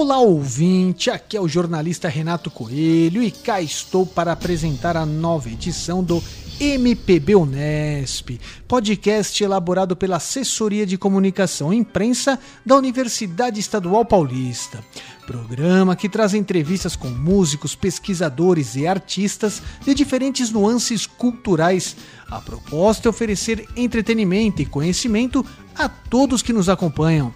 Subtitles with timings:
[0.00, 1.10] Olá, ouvinte!
[1.10, 6.22] Aqui é o jornalista Renato Coelho e cá estou para apresentar a nova edição do
[6.60, 14.84] MPB Unesp, podcast elaborado pela Assessoria de Comunicação e Imprensa da Universidade Estadual Paulista.
[15.26, 21.96] Programa que traz entrevistas com músicos, pesquisadores e artistas de diferentes nuances culturais.
[22.30, 25.44] A proposta é oferecer entretenimento e conhecimento
[25.74, 27.34] a todos que nos acompanham.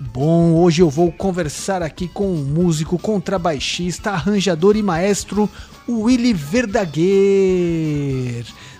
[0.00, 5.50] Bom, hoje eu vou conversar aqui com o músico, contrabaixista, arranjador e maestro
[5.88, 6.94] Willy Verdaguer.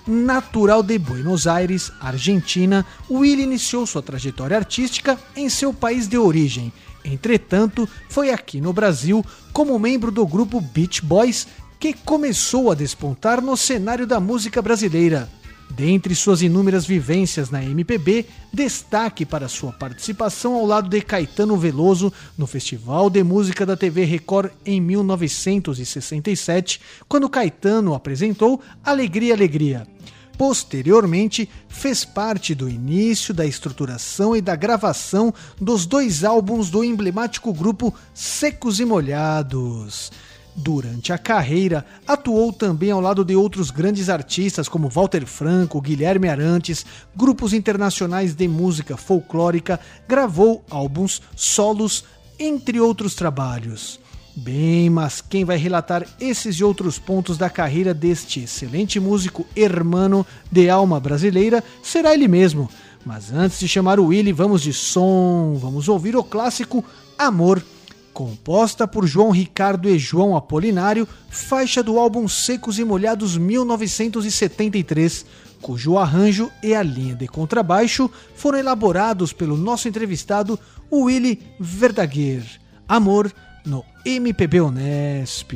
[0.07, 6.73] Natural de Buenos Aires, Argentina, Willy iniciou sua trajetória artística em seu país de origem.
[7.05, 11.49] Entretanto, foi aqui no Brasil, como membro do grupo Beach Boys,
[11.81, 15.29] que começou a despontar no cenário da música brasileira.
[15.71, 22.13] Dentre suas inúmeras vivências na MPB, destaque para sua participação ao lado de Caetano Veloso
[22.37, 29.87] no Festival de Música da TV Record em 1967, quando Caetano apresentou Alegria Alegria.
[30.39, 37.53] Posteriormente, fez parte do início da estruturação e da gravação dos dois álbuns do emblemático
[37.53, 40.13] grupo Secos e Molhados.
[40.61, 46.29] Durante a carreira, atuou também ao lado de outros grandes artistas como Walter Franco, Guilherme
[46.29, 46.85] Arantes,
[47.15, 49.79] grupos internacionais de música folclórica,
[50.09, 52.05] gravou álbuns solos,
[52.41, 54.01] entre outros trabalhos.
[54.35, 60.27] Bem, mas quem vai relatar esses e outros pontos da carreira deste excelente músico hermano
[60.51, 62.69] de alma brasileira será ele mesmo.
[63.07, 66.85] Mas antes de chamar o Willy, vamos de som, vamos ouvir o clássico
[67.17, 67.63] Amor
[68.19, 75.25] composta por João Ricardo e João Apolinário, faixa do álbum Secos e Molhados 1973,
[75.63, 80.59] cujo arranjo e a linha de contrabaixo foram elaborados pelo nosso entrevistado
[80.93, 82.43] Willy Verdaguer.
[82.89, 83.33] Amor
[83.65, 85.53] no MPB Unesp.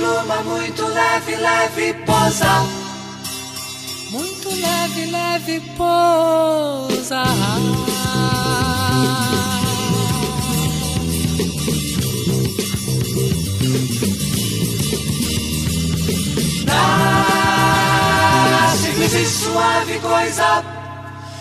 [0.00, 2.66] Pluma, muito leve, leve posa.
[4.10, 7.22] Muito leve, leve posa.
[16.64, 20.64] Na simples e suave coisa,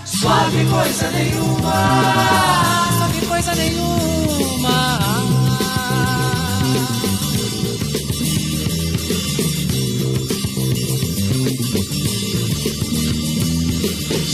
[0.05, 1.73] suave coisa nenhuma.
[2.99, 4.18] Sabe coisa nenhuma.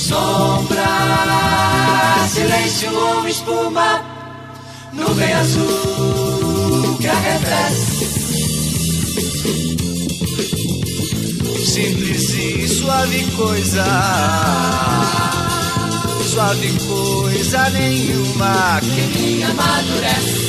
[0.07, 0.85] Sombra,
[2.29, 4.05] silêncio ou espuma,
[4.93, 8.05] nuvem azul que arrefece.
[11.65, 13.83] Simples e suave coisa,
[16.31, 18.79] suave coisa nenhuma.
[18.81, 20.45] Que me amadurece.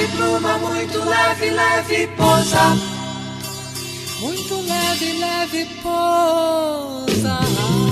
[0.00, 2.76] Leve pluma, muito leve, leve pousa.
[4.20, 7.89] Muito leve, leve posa.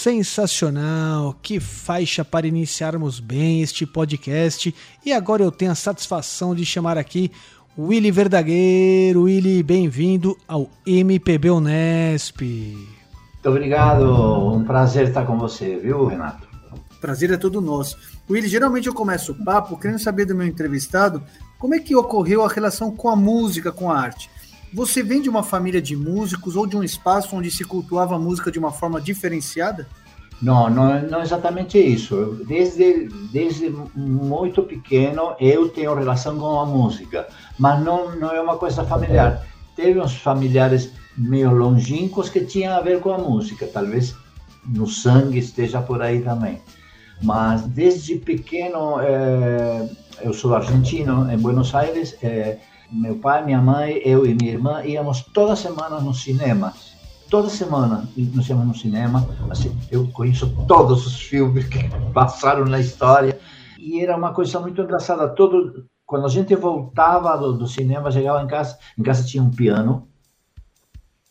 [0.00, 1.38] Sensacional!
[1.42, 4.74] Que faixa para iniciarmos bem este podcast.
[5.04, 7.30] E agora eu tenho a satisfação de chamar aqui
[7.78, 9.16] Willy Verdaguer.
[9.16, 12.42] Willy, bem-vindo ao MPB Unesp.
[12.42, 16.48] Muito obrigado, um prazer estar com você, viu, Renato?
[17.00, 17.96] Prazer é todo nosso.
[18.28, 21.22] Willy, geralmente eu começo o papo querendo saber do meu entrevistado
[21.58, 24.28] como é que ocorreu a relação com a música, com a arte.
[24.74, 28.18] Você vem de uma família de músicos ou de um espaço onde se cultuava a
[28.18, 29.86] música de uma forma diferenciada?
[30.40, 32.42] Não, não, não é exatamente isso.
[32.46, 37.28] Desde, desde muito pequeno eu tenho relação com a música,
[37.60, 39.46] mas não, não é uma coisa familiar.
[39.76, 44.16] teve uns familiares meio longínquos que tinham a ver com a música, talvez
[44.66, 46.60] no sangue esteja por aí também.
[47.22, 49.86] Mas desde pequeno, é,
[50.22, 52.58] eu sou argentino, em Buenos Aires, é,
[52.90, 56.72] meu pai, minha mãe, eu e minha irmã íamos toda semana no cinema.
[57.28, 59.28] Toda semana nós íamos no cinema.
[59.50, 61.78] Assim, eu conheço todos os filmes que
[62.14, 63.38] passaram na história.
[63.78, 65.28] E era uma coisa muito engraçada.
[65.28, 69.50] Todo, quando a gente voltava do, do cinema, chegava em casa, em casa tinha um
[69.52, 70.08] piano.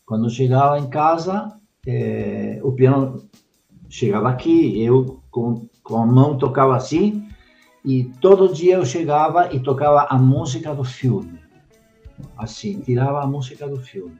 [0.06, 1.54] Quando chegava em casa,
[1.86, 3.28] é, o piano
[3.90, 7.28] chegava aqui, eu com, com a mão tocava assim,
[7.84, 11.38] e todo dia eu chegava e tocava a música do filme.
[12.38, 14.16] Assim, tirava a música do filme.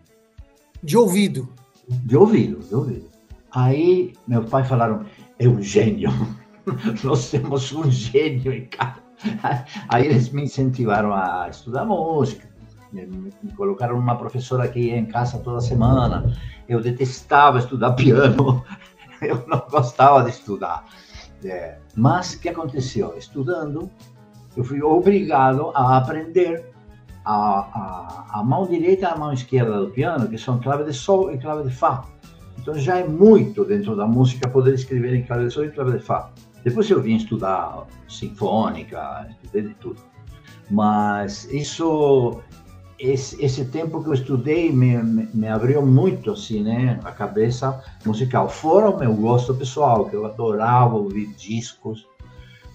[0.82, 1.48] De ouvido.
[1.88, 3.08] De ouvido, de ouvido.
[3.50, 5.06] Aí, meus pais falaram,
[5.38, 6.10] é um gênio.
[7.02, 9.09] Nós temos um gênio em casa.
[9.88, 12.49] Aí eles me incentivaram a estudar música.
[12.93, 16.34] Me, colocaram uma professora que ia em casa toda semana.
[16.69, 18.64] Eu detestava estudar piano.
[19.20, 20.84] Eu não gostava de estudar.
[21.44, 23.14] É, mas o que aconteceu?
[23.17, 23.90] Estudando,
[24.56, 26.70] eu fui obrigado a aprender
[27.25, 30.93] a, a, a, mão direita e a mão esquerda do piano, que são clave de
[30.93, 32.05] sol e clave de fá.
[32.58, 35.93] Então já é muito dentro da música poder escrever em clave de sol e clave
[35.93, 36.31] de fá.
[36.64, 40.00] Depois eu vim estudar sinfônica, estudei de tudo.
[40.70, 42.40] Mas isso,
[42.98, 47.82] esse, esse tempo que eu estudei me, me, me, abriu muito assim, né, a cabeça
[48.04, 48.48] musical.
[48.48, 52.06] Fora o meu gosto pessoal, que eu adorava ouvir discos.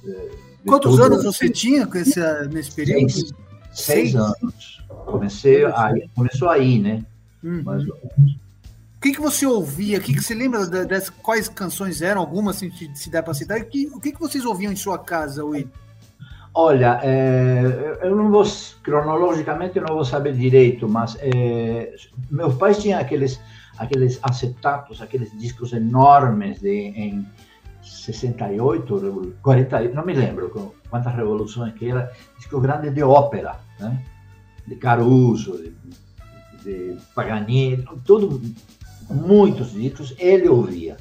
[0.05, 0.31] Eh,
[0.65, 1.03] Quantos tudo.
[1.03, 2.19] anos você tinha com esse,
[2.51, 3.09] nesse período?
[3.11, 3.33] Seis,
[3.71, 4.83] seis, seis anos.
[5.05, 7.05] Comecei aí, começou aí, né?
[7.43, 7.61] Uhum.
[7.63, 8.44] Mais ou menos
[9.06, 10.00] que, que você ouvia?
[10.00, 12.22] Que, que você lembra das quais canções eram?
[12.22, 13.63] Algumas, assim, se der para citar?
[13.66, 15.69] Que, o que, que vocês ouviam em sua casa, Will?
[16.52, 18.44] Olha, é, eu não vou,
[18.81, 21.94] cronologicamente, eu não vou saber direito, mas é,
[22.31, 23.40] meus pais tinham aqueles,
[23.78, 27.28] aqueles acetatos, aqueles discos enormes de, em
[27.84, 34.02] 68, 40, não me lembro quantas revoluções que era, disco grande de ópera, né?
[34.66, 35.75] de Caruso, de,
[36.63, 38.42] de Paganini, tudo
[39.10, 40.98] muitos discos, ele ouvia.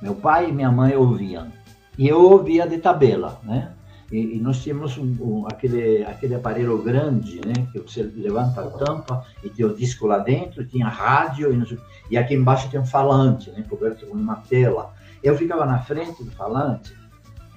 [0.00, 1.52] Meu pai e minha mãe ouviam.
[1.96, 3.72] E eu ouvia de tabela, né?
[4.10, 7.66] E, e nós tínhamos um, um, aquele, aquele aparelho grande, né?
[7.72, 11.78] Que você levanta a tampa e tem o disco lá dentro, tinha rádio, e,
[12.10, 13.64] e aqui embaixo tem um falante, né?
[13.68, 14.92] Coberto com uma tela.
[15.22, 16.94] Eu ficava na frente do falante,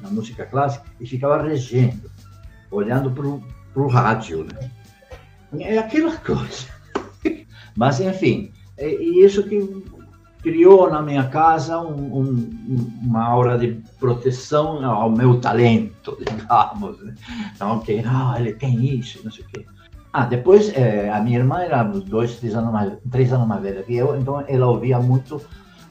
[0.01, 2.10] na música clássica, e ficava regendo,
[2.72, 4.72] olhando para o rádio, né?
[5.60, 6.68] É aquela coisa.
[7.75, 9.83] Mas, enfim, e isso que
[10.45, 17.04] criou na minha casa um, um, uma aura de proteção ao meu talento, digamos.
[17.04, 17.16] Né?
[17.56, 19.66] Então, que ah, ele tem isso, não sei o quê.
[20.13, 23.81] Ah, depois é, a minha irmã era dois, três anos mais, três anos mais velha
[23.81, 25.42] que eu, então ela ouvia muito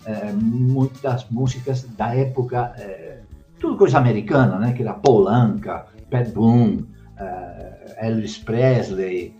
[0.06, 3.18] é, muitas músicas da época, é,
[3.58, 4.72] tudo coisa americana, né?
[4.72, 6.86] Que era Paul Anka, Pat Boone,
[7.98, 9.34] Elvis Presley,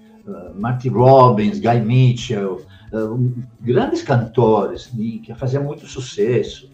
[0.54, 2.62] Marty Robbins, Guy Mitchell,
[3.60, 6.70] grandes cantores de, que faziam muito sucesso.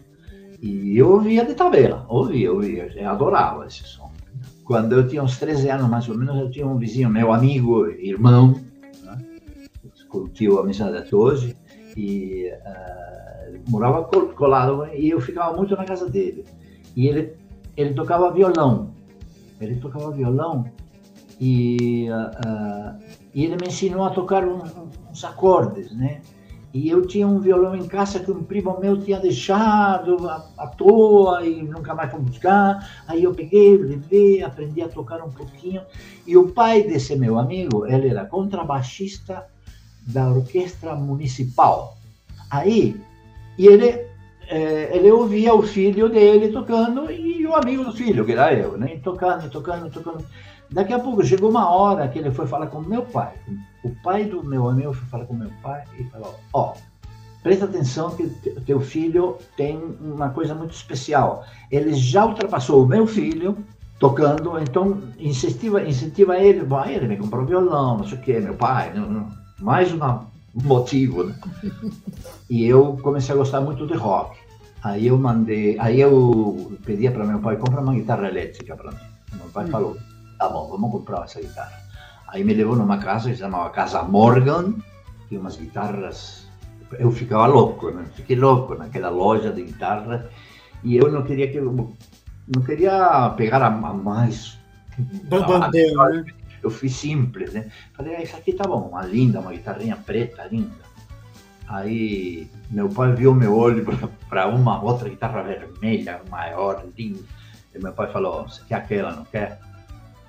[0.61, 4.11] E eu ouvia de tabela, ouvia, ouvia, eu adorava esse som.
[4.63, 7.87] Quando eu tinha uns 13 anos, mais ou menos, eu tinha um vizinho, meu amigo,
[7.87, 8.55] irmão,
[9.03, 9.17] né?
[10.07, 11.57] curtiu a amizade até hoje,
[11.97, 16.45] e uh, morava colado, e eu ficava muito na casa dele.
[16.95, 17.33] E ele,
[17.75, 18.93] ele tocava violão,
[19.59, 20.65] ele tocava violão,
[21.39, 22.15] e, uh,
[22.47, 24.61] uh, e ele me ensinou a tocar um,
[25.09, 26.21] uns acordes, né?
[26.73, 31.45] E eu tinha um violão em casa que um primo meu tinha deixado à, toa
[31.45, 33.03] e nunca mais foi buscar.
[33.07, 35.81] Aí eu peguei, levei, aprendi a tocar um pouquinho.
[36.25, 39.45] E o pai desse meu amigo, ele era contrabaixista
[40.07, 41.97] da orquestra municipal.
[42.49, 42.95] Aí,
[43.57, 44.05] e ele,
[44.47, 48.77] é, ele ouvia o filho dele tocando e o amigo do filho, que era eu,
[48.77, 48.97] né?
[49.03, 50.25] Tocando, tocando, tocando.
[50.71, 53.33] Daqui a pouco chegou uma hora que ele foi falar com meu pai.
[53.83, 56.77] O pai do meu amigo foi falar com meu pai e falou: Ó, oh,
[57.43, 58.27] presta atenção que
[58.65, 61.43] teu filho tem uma coisa muito especial.
[61.69, 63.57] Ele já ultrapassou o meu filho
[63.99, 66.63] tocando, então incentiva, incentiva ele.
[66.63, 68.93] Bom, ele me comprou violão, não sei o que, meu pai.
[69.59, 70.25] Mais uma,
[70.55, 71.35] um motivo, né?
[72.49, 74.37] E eu comecei a gostar muito de rock.
[74.81, 78.97] Aí eu mandei, aí eu pedia para meu pai comprar uma guitarra elétrica para mim.
[79.33, 79.69] Meu pai hum.
[79.69, 79.97] falou
[80.41, 81.79] tá bom, vamos comprar essa guitarra.
[82.27, 84.73] Aí me levou numa casa que se chamava Casa Morgan,
[85.27, 86.47] tinha umas guitarras.
[86.97, 88.05] Eu ficava louco, né?
[88.15, 90.29] fiquei louco naquela loja de guitarra
[90.83, 94.57] e eu não queria que não queria pegar a, a mais
[95.29, 96.25] bandeira, né?
[96.61, 97.71] eu fui simples, né?
[97.93, 100.91] Falei, ah, isso aqui tá bom, uma linda, uma guitarrinha preta, linda.
[101.67, 103.85] Aí meu pai viu meu olho
[104.27, 107.21] para uma outra guitarra vermelha, maior, linda.
[107.73, 109.70] E meu pai falou, você quer aquela, não quer?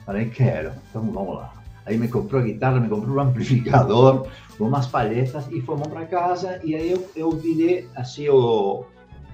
[0.04, 1.52] Falei, quero, então vamos lá.
[1.84, 4.28] Aí me comprou a guitarra, me comprou um amplificador,
[4.58, 6.60] umas palhetas e fomos para casa.
[6.62, 8.84] E aí eu, eu virei assim o,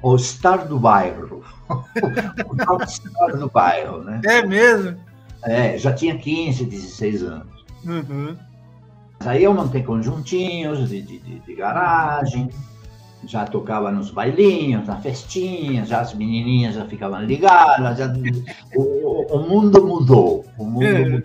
[0.03, 1.45] o star do bairro.
[1.69, 4.21] o star do bairro, né?
[4.25, 4.97] É mesmo?
[5.43, 7.65] É, já tinha 15, 16 anos.
[7.85, 8.37] Uhum.
[9.21, 12.51] Aí eu montei conjuntinhos de, de, de, de garagem,
[13.25, 18.13] já tocava nos bailinhos, na festinha, já as menininhas já ficavam ligadas, já,
[18.77, 21.05] o, o, mundo mudou, o mundo É.
[21.05, 21.23] mudou.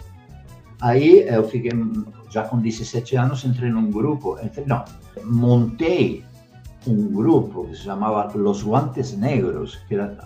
[0.82, 1.72] Aí eu fiquei,
[2.30, 4.84] já com 17 anos, entrei num grupo, entrei, não,
[5.24, 6.26] montei
[6.86, 10.18] um grupo que se chamava Los Guantes Negros, que era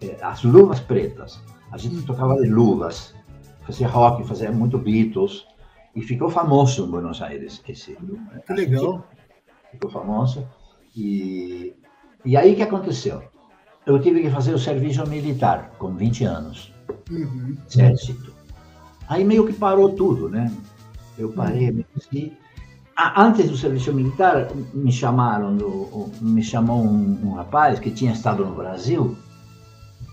[0.00, 1.38] eh, as luvas pretas.
[1.70, 3.14] A gente tocava de luvas,
[3.66, 5.44] fazia rock, fazia muito Beatles,
[5.94, 8.22] e ficou famoso em Buenos Aires esse grupo.
[8.46, 9.04] Que legal.
[9.70, 10.46] ficou famoso.
[10.96, 11.74] E,
[12.24, 13.22] e aí que aconteceu?
[13.84, 16.72] Eu tive que fazer o serviço militar com 20 anos,
[17.10, 17.56] Uhum.
[17.70, 18.32] exército.
[19.08, 20.52] Aí meio que parou tudo, né?
[21.18, 22.32] Eu parei, me esqueci.
[22.96, 28.12] Ah, antes do serviço militar, me chamaram, do- me chamou um, um rapaz que tinha
[28.12, 29.16] estado no Brasil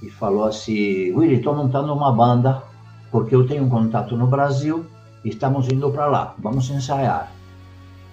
[0.04, 2.62] e falou assim: Willy, estou montando uma banda
[3.10, 4.86] porque eu tenho um contato no Brasil
[5.24, 7.32] e estamos indo para lá, vamos ensaiar.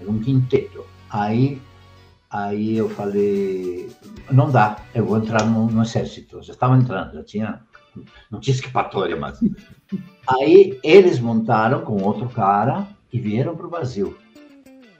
[0.01, 0.85] Era um quinteto.
[1.11, 1.61] Aí,
[2.31, 3.91] aí eu falei:
[4.31, 6.43] não dá, eu vou entrar no, no exército.
[6.43, 7.61] Já estava entrando, já tinha,
[8.31, 9.41] não tinha escapatória mais.
[10.29, 14.17] Aí eles montaram com outro cara e vieram para o Brasil.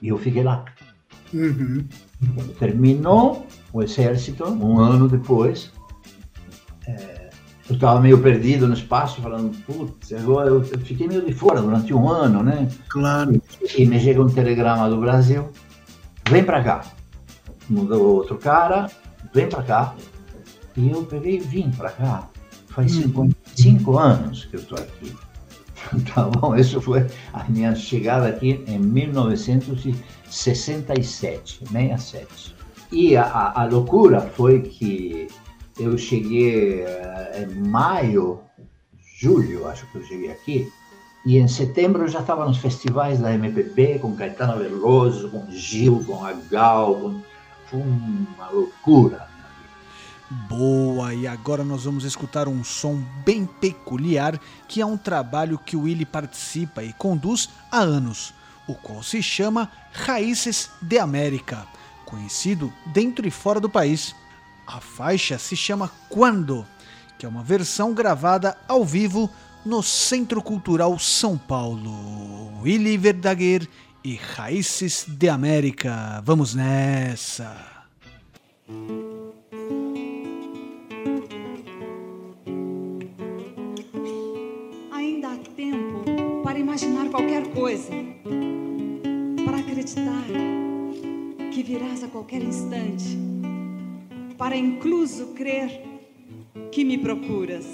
[0.01, 0.65] E eu fiquei lá.
[1.33, 1.87] Uhum.
[2.59, 5.71] Terminou o exército, um ano depois,
[6.85, 7.29] eh,
[7.69, 11.61] eu estava meio perdido no espaço, falando, putz, agora eu, eu fiquei meio de fora
[11.61, 12.67] durante um ano, né?
[12.89, 13.41] Claro.
[13.77, 15.49] E me chega um telegrama do Brasil,
[16.29, 16.81] vem para cá.
[17.71, 18.91] Mudou outro cara,
[19.33, 19.95] vem para cá.
[20.75, 22.27] E eu peguei e vim para cá.
[22.67, 25.15] Faz 55 anos que eu estou aqui.
[26.13, 26.55] Tá bom?
[26.55, 32.55] Isso foi a minha chegada aqui em 1967, 67.
[32.91, 35.27] E a, a, loucura foi que
[35.79, 38.41] eu cheguei eh, em maio,
[39.19, 40.71] julho, acho que eu cheguei aqui,
[41.25, 46.03] e em setembro eu já estava nos festivais da MPB, com Caetano Veloso, com Gil,
[46.05, 47.21] com a Gal, com...
[47.71, 49.29] uma loucura.
[50.47, 55.75] Boa, e agora nós vamos escutar um som bem peculiar que é um trabalho que
[55.75, 58.33] o Willy participa e conduz há anos,
[58.65, 61.67] o qual se chama Raízes de América,
[62.05, 64.15] conhecido dentro e fora do país.
[64.65, 66.65] A faixa se chama Quando,
[67.19, 69.29] que é uma versão gravada ao vivo
[69.65, 72.61] no Centro Cultural São Paulo.
[72.61, 73.67] Willy Verdaguer
[74.03, 76.21] e Raízes de América.
[76.25, 77.85] Vamos nessa!
[84.91, 87.91] Ainda há tempo para imaginar qualquer coisa,
[89.45, 90.25] para acreditar
[91.53, 93.17] que virás a qualquer instante,
[94.37, 95.83] para incluso crer
[96.71, 97.65] que me procuras.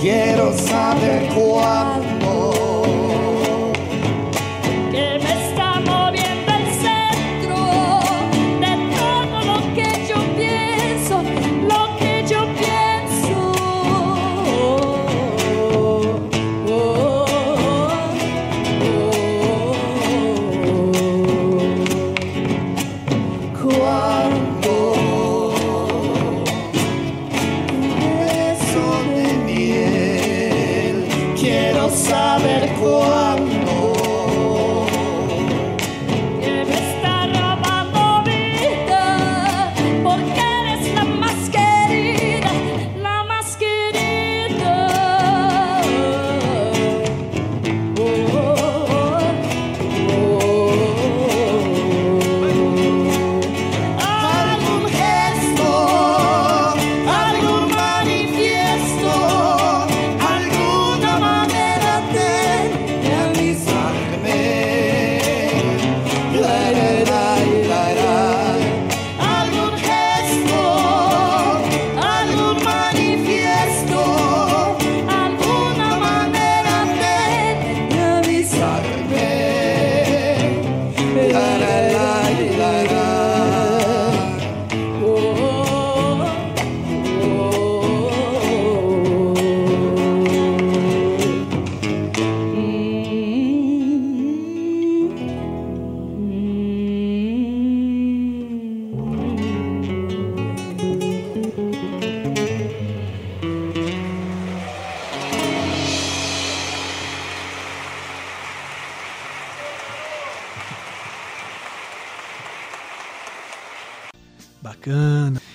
[0.00, 2.17] Quiero saber cuál.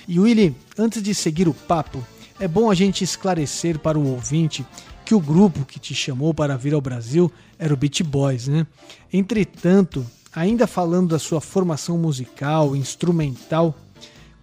[0.06, 2.02] E Willy, antes de seguir o papo,
[2.38, 4.66] é bom a gente esclarecer para o ouvinte
[5.04, 8.66] que o grupo que te chamou para vir ao Brasil era o Beat Boys, né?
[9.12, 13.74] Entretanto, ainda falando da sua formação musical, instrumental,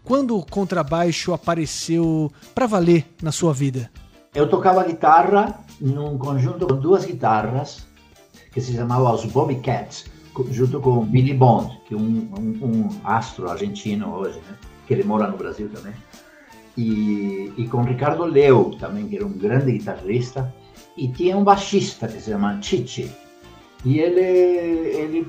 [0.04, 3.92] quando o contrabaixo apareceu para valer na sua vida?
[4.34, 7.86] Eu tocava guitarra num conjunto com duas guitarras
[8.52, 10.06] que se chamava os Bobcats,
[10.52, 14.58] junto com Billy Bond, que é um, um, um astro argentino hoje, né?
[14.92, 15.94] Que ele mora no Brasil também.
[16.78, 20.54] E, e, com Ricardo Leo também, que era um grande guitarrista,
[20.98, 23.10] e tinha um baixista que se chama Chichi.
[23.86, 25.28] E ele, ele,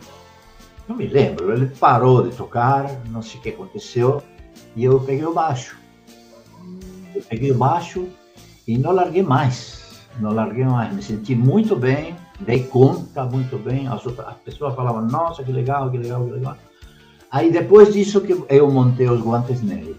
[0.88, 4.20] não me lembro, ele parou de tocar, não sei o que aconteceu,
[4.75, 5.79] e eu peguei o baixo.
[7.14, 8.09] Eu peguei o baixo
[8.66, 13.87] e não larguei mais, não larguei mais, me senti muito bem, dei conta muito bem,
[13.87, 16.57] as, outras, as pessoas falavam, nossa, que legal, que legal, que legal.
[17.33, 19.97] Aí depois disso que eu montei os guantes negros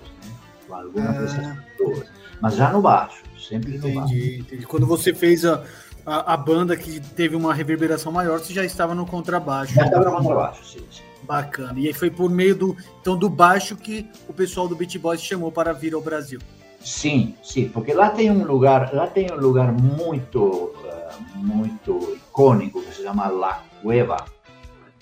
[0.68, 1.58] com algumas dessas Ah.
[1.78, 2.08] pessoas.
[2.40, 4.14] Mas já no baixo, sempre no baixo.
[4.14, 4.66] Entendi, entendi.
[4.68, 5.64] Quando você fez a,
[6.06, 9.74] a, a banda que teve uma reverberação maior, você já estava no contrabaixo.
[9.74, 11.02] Já estava no contrabaixo, sim, sim.
[11.24, 11.80] Bacana.
[11.80, 15.22] E aí foi por meio do, então, do baixo que o pessoal do Beat Boys
[15.24, 16.40] chamou para vir ao Brasil.
[16.82, 22.82] Sim, sim, porque lá tem um lugar, lá tem um lugar muito, eh, muito icônico
[22.82, 24.18] que se chama La Cueva,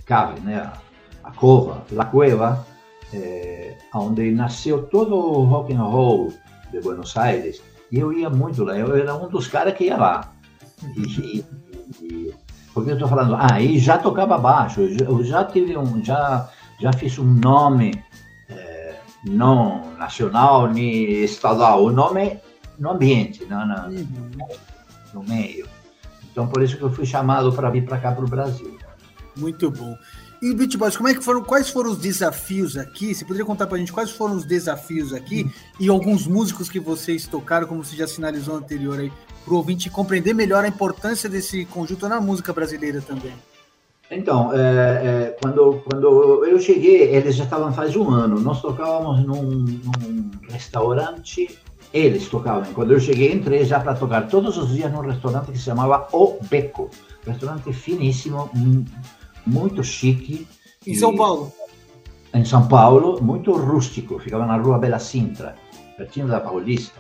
[0.06, 0.72] cave, né?
[1.24, 2.66] A, cova, La Cueva,
[3.14, 6.34] eh, onde nasceu todo o rock and roll
[6.72, 7.62] de Buenos Aires.
[7.92, 10.34] E eu ia muito lá, eu era um dos caras que ia lá.
[10.96, 11.44] E,
[12.02, 12.34] e,
[12.74, 16.94] porque eu estou falando, ah, e já tocava baixo, eu já, tive um, já, já
[16.94, 18.02] fiz um nome
[18.50, 22.40] eh, não nacional nem estadual, o nome
[22.80, 23.90] no ambiente, não, na-
[25.14, 25.68] no meio.
[26.32, 28.78] Então por isso que eu fui chamado para vir para cá para o Brasil.
[29.36, 29.94] Muito bom.
[30.42, 33.14] E Beat Boys, como é que foram, quais foram os desafios aqui?
[33.14, 35.48] Você poderia contar pra gente quais foram os desafios aqui
[35.80, 39.12] e alguns músicos que vocês tocaram, como você já sinalizou anterior aí,
[39.46, 43.34] pro ouvinte compreender melhor a importância desse conjunto na música brasileira também.
[44.10, 48.40] Então, é, é, quando, quando eu cheguei, eles já estavam faz um ano.
[48.40, 51.56] Nós tocávamos num, num restaurante,
[51.94, 52.74] eles tocavam.
[52.74, 56.08] Quando eu cheguei, entrei já para tocar todos os dias num restaurante que se chamava
[56.12, 56.90] O Beco.
[57.28, 58.50] Restaurante finíssimo,
[59.46, 60.48] muito chique.
[60.86, 61.52] Em E- São Paulo.
[62.34, 65.56] em São Paulo, muito rústico, ficava na rua Bela Sintra,
[65.98, 67.00] pertinho da Paulista.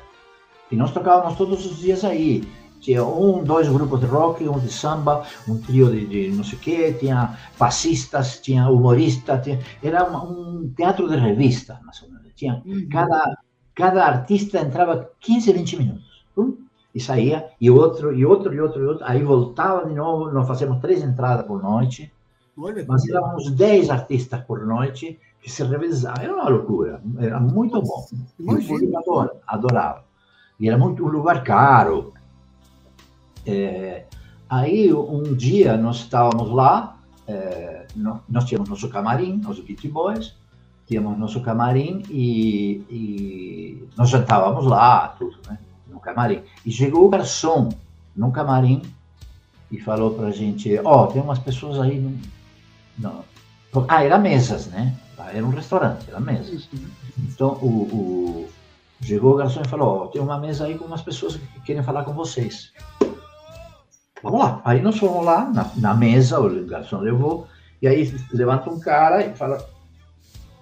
[0.71, 2.43] E nós tocávamos todos os dias aí.
[2.79, 6.57] Tinha um, dois grupos de rock, um de samba, um trio de, de não sei
[6.57, 9.59] o quê, tinha passistas, tinha humoristas, tinha...
[9.83, 12.31] era uma- um teatro de revista, mais ou menos.
[12.35, 13.37] Tinha cada,
[13.75, 16.25] cada artista entrava 15, 20 minutos.
[16.35, 16.57] Pum,
[16.95, 19.05] e saía, e outro, e outro, e outro, e outro.
[19.07, 22.11] Aí voltava de novo, nós fazíamos três entradas por noite.
[22.57, 26.23] Olha, Mas eram uns 10 artistas por noite que se revezavam.
[26.23, 27.01] Era uma loucura.
[27.17, 28.05] Era muito bom.
[28.39, 28.67] E o Imagino.
[28.67, 30.03] público adora- adorava.
[30.59, 32.13] E era muito um lugar caro.
[33.45, 34.05] É,
[34.49, 40.35] aí, um dia, nós estávamos lá, é, nós, tínhamos nosso camarim, os Beat Boys,
[40.85, 45.57] tínhamos nosso camarim e, e nós jantávamos lá, tudo, né?
[45.87, 46.41] No camarim.
[46.65, 47.69] E chegou o garçom
[48.15, 48.81] no camarim
[49.71, 51.99] e falou pra gente, ó, tem umas pessoas aí
[52.97, 53.23] não.
[53.87, 54.93] Ah, era mesas, né?
[55.17, 56.67] Ah, Era um restaurante, era mesas.
[57.17, 57.65] Então, o,
[58.45, 58.49] o-
[59.03, 61.83] chegou o garçom e falou: Ó, tem uma mesa aí com umas pessoas que querem
[61.83, 62.71] falar com vocês.
[64.23, 64.61] Vamos lá.
[64.65, 67.47] Aí nós fomos lá na, na mesa, o garçom levou,
[67.81, 69.65] e aí levanta um cara e fala: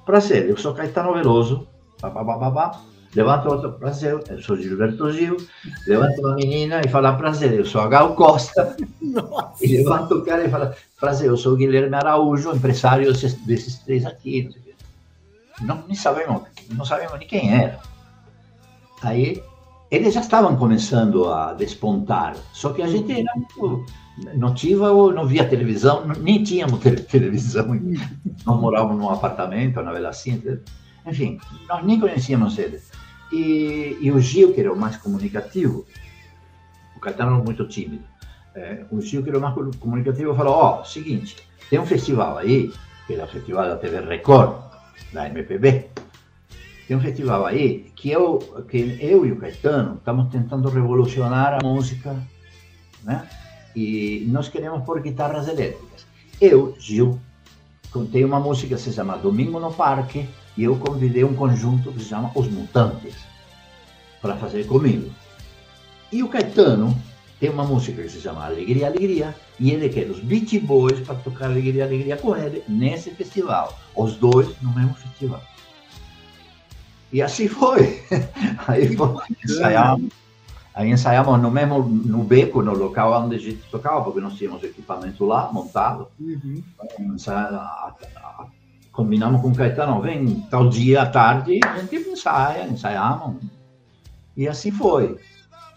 [0.06, 1.68] Prazer, eu sou Caetano Veloso.
[2.00, 2.82] Pá, pá, pá.
[3.16, 5.36] Levanta outro, prazer, eu sou Gilberto Gil.
[5.88, 8.78] Levanta uma menina e fala: Prazer, eu sou a Gal Costa.
[9.02, 9.66] Nossa.
[9.66, 13.80] E levanta o cara e fala: Prazer, eu sou o Guilherme Araújo, empresário desses, desses
[13.80, 14.50] três aqui.
[15.62, 17.80] Não, o nem sabemos, não sabemos nem quem era.
[19.02, 19.42] Aí
[19.90, 23.86] eles já estavam começando a despontar, só que a gente era muito
[24.36, 27.66] notiva ou não via televisão, nem tínhamos tele- televisão.
[28.46, 30.62] Nós morávamos num apartamento na Bela Sintra.
[31.08, 32.92] Enfim, nós nem conhecíamos eles.
[33.32, 35.86] E, e o Gil, que era o mais comunicativo,
[36.96, 38.04] o Caetano era muito tímido.
[38.56, 41.38] É, o Gil, que era o mais co- comunicativo, falou: Ó, seguinte,
[41.70, 42.74] tem um festival aí,
[43.06, 44.58] que é o festival da TV Record,
[45.14, 45.88] da MPB.
[46.88, 51.64] Tem um festival aí que eu, que eu e o Caetano estamos tentando revolucionar a
[51.64, 52.16] música,
[53.04, 53.28] né?
[53.76, 56.08] E nós queremos pôr guitarras elétricas.
[56.42, 57.20] Eu, Gil,
[57.92, 60.28] contei uma música que se chama Domingo no Parque
[60.60, 63.16] e eu convidei um conjunto que se chama Os Mutantes
[64.22, 65.10] para fazer comigo.
[66.12, 66.94] E o Caetano
[67.40, 71.16] tem uma música que se chama Alegria, Alegria e ele quer os Beach Boys para
[71.16, 73.80] tocar Alegria, Alegria com ele nesse festival.
[73.96, 75.42] Os dois no mesmo festival.
[77.14, 78.04] E assim foi.
[78.68, 80.12] Aí foi, ensaiamos,
[80.76, 84.62] aí ensaiamos no mesmo no beco, no local onde a gente tocava, porque nós tínhamos
[84.62, 86.10] equipamento lá montado.
[86.20, 86.62] Uhum.
[87.00, 87.96] Ensaia-
[89.00, 93.42] combinamos com o Caetano, vem tal dia à tarde, a gente ensaia, ensaiamos.
[94.36, 95.18] E assim foi.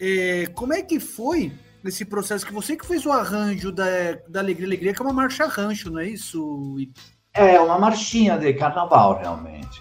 [0.00, 1.52] É, como é que foi
[1.84, 3.84] esse processo que você que fez o arranjo da,
[4.28, 6.76] da Alegria Alegria, que é uma marcha rancho, não é isso?
[7.32, 9.80] É uma marchinha de carnaval, realmente.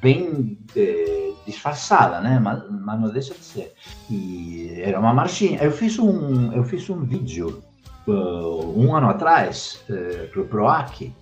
[0.00, 2.38] Bem eh, disfarçada, né?
[2.38, 3.74] Mas, mas não deixa de ser.
[4.10, 5.62] E era uma marchinha.
[5.62, 7.62] Eu fiz um, eu fiz um vídeo
[8.06, 11.12] uh, um ano atrás uh, para o PROAC,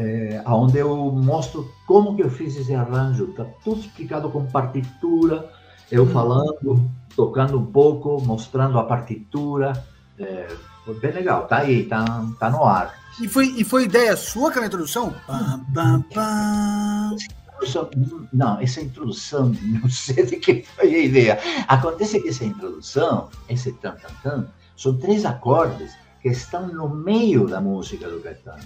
[0.00, 3.24] eh, onde eu mostro como que eu fiz esse arranjo.
[3.30, 5.50] Está tudo explicado com partitura,
[5.90, 9.72] eu falando, tocando um pouco, mostrando a partitura.
[10.18, 10.48] Eh,
[10.84, 11.46] foi bem legal.
[11.46, 12.04] Tá aí, tá,
[12.38, 12.94] tá no ar.
[13.20, 15.12] E foi, e foi ideia sua aquela introdução?
[15.26, 17.16] Pam, pam, pam.
[17.62, 17.90] introdução-
[18.32, 21.38] Não, essa introdução, não sei de quem foi a ideia.
[21.68, 27.46] Acontece que essa introdução, esse tan tan tan, são três acordes que estão no meio
[27.46, 28.62] da música do Caetano,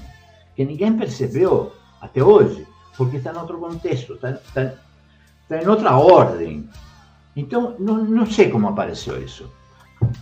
[0.55, 4.75] que ninguém percebeu até hoje, porque está em outro contexto, está, está,
[5.43, 6.69] está em outra ordem.
[7.37, 9.51] Então, não, não sei como apareceu isso.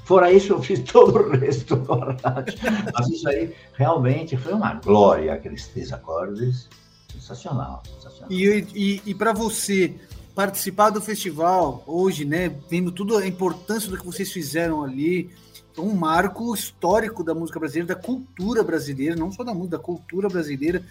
[0.05, 2.57] Fora isso, eu fiz todo o resto do arranjo.
[2.95, 6.69] Mas isso aí realmente foi uma glória, aqueles três acordes.
[7.13, 8.33] Sensacional, sensacional.
[8.33, 9.95] E, e, e para você
[10.35, 15.31] participar do festival hoje, né, vendo tudo a importância do que vocês fizeram ali,
[15.79, 20.29] um marco histórico da música brasileira, da cultura brasileira, não só da música, da cultura
[20.29, 20.83] brasileira.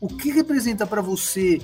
[0.00, 1.60] O que representa para você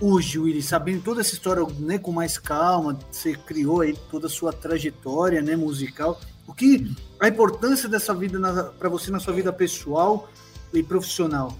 [0.00, 4.30] hoje, Willy, sabendo toda essa história né, com mais calma, você criou aí toda a
[4.30, 8.38] sua trajetória né, musical, o que a importância dessa vida
[8.78, 10.28] para você na sua vida pessoal
[10.72, 11.54] e profissional?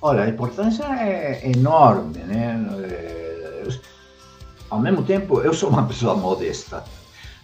[0.00, 2.66] Olha, a importância é enorme, né?
[2.84, 3.66] É,
[4.68, 6.84] Ao mesmo tempo, eu sou uma pessoa modesta,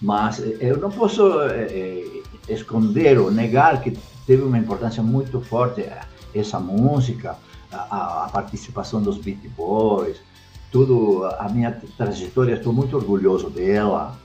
[0.03, 2.05] mas eu não posso é,
[2.49, 5.88] esconder ou negar que teve uma importância muito forte
[6.35, 7.37] essa música,
[7.73, 10.17] a, a participação dos Beat Boys,
[10.73, 14.19] tudo, a minha trajetória, estou muito orgulhoso dela.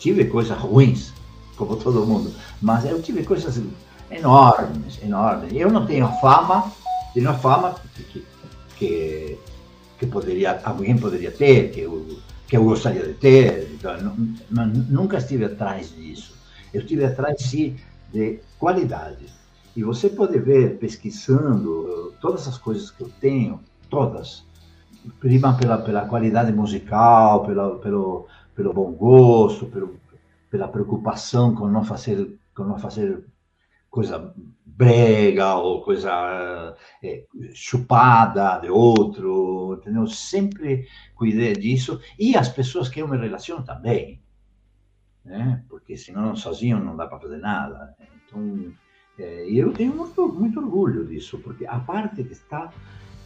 [0.00, 1.14] Tive coisas ruins,
[1.56, 3.62] como todo mundo, mas eu tive coisas
[4.10, 5.50] enormes, enormes.
[5.52, 6.70] Eu não tenho fama,
[7.14, 8.26] tenho fama que,
[8.76, 9.38] que,
[9.98, 12.06] que poderia, alguém poderia ter, que eu,
[12.46, 13.55] que eu gostaria de ter,
[13.86, 16.34] então, não, mas nunca estive atrás disso.
[16.74, 17.76] Eu estive atrás, sim,
[18.12, 19.26] de qualidade.
[19.76, 24.44] E você pode ver, pesquisando, todas as coisas que eu tenho, todas,
[25.20, 29.96] prima pela, pela qualidade musical, pela, pelo, pelo bom gosto, pelo,
[30.50, 33.22] pela preocupação com não fazer, com não fazer
[33.96, 34.34] coisa
[34.66, 40.06] brega ou coisa é, chupada de outro, entendeu?
[40.06, 44.20] Sempre cuidei disso e as pessoas que eu me relaciono também,
[45.24, 45.64] né?
[45.70, 47.96] Porque senão sozinho não dá para fazer nada.
[48.26, 48.70] Então,
[49.18, 52.70] é, eu tenho muito, muito orgulho disso, porque a parte que está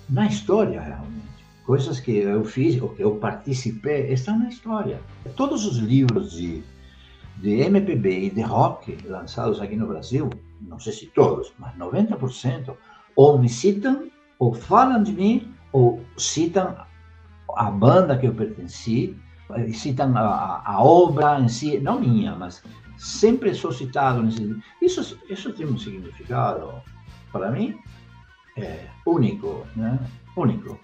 [0.08, 5.00] na história realmente coisas que eu fiz ou que eu participei estão na história.
[5.34, 6.62] Todos os livros de,
[7.38, 12.74] de MPB e de rock lançados aqui no Brasil, não sei se todos, mas 90%,
[13.16, 16.76] ou me citam, ou falam de mim, ou citam
[17.56, 19.16] a banda que eu pertenci,
[19.72, 22.62] citam a, a obra em si, não minha, mas
[22.96, 26.70] sempre sou citado nesse isso isso tem um significado
[27.32, 27.78] para mim
[28.56, 29.98] é único né?
[30.36, 30.78] Único.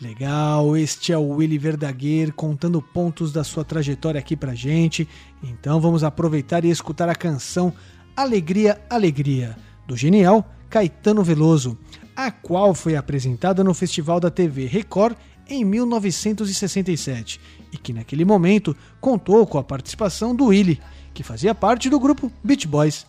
[0.00, 5.08] Legal, este é o Willy Verdaguer contando pontos da sua trajetória aqui pra gente.
[5.42, 7.72] Então vamos aproveitar e escutar a canção
[8.18, 11.78] Alegria, Alegria, do genial Caetano Veloso,
[12.16, 15.16] a qual foi apresentada no Festival da TV Record
[15.48, 17.40] em 1967
[17.72, 20.80] e que naquele momento contou com a participação do Willy,
[21.14, 23.06] que fazia parte do grupo Beach Boys.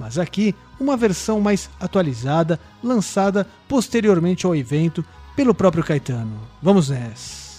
[0.00, 5.04] Mas aqui, uma versão mais atualizada, lançada posteriormente ao evento
[5.36, 6.40] pelo próprio Caetano.
[6.60, 7.49] Vamos nessa.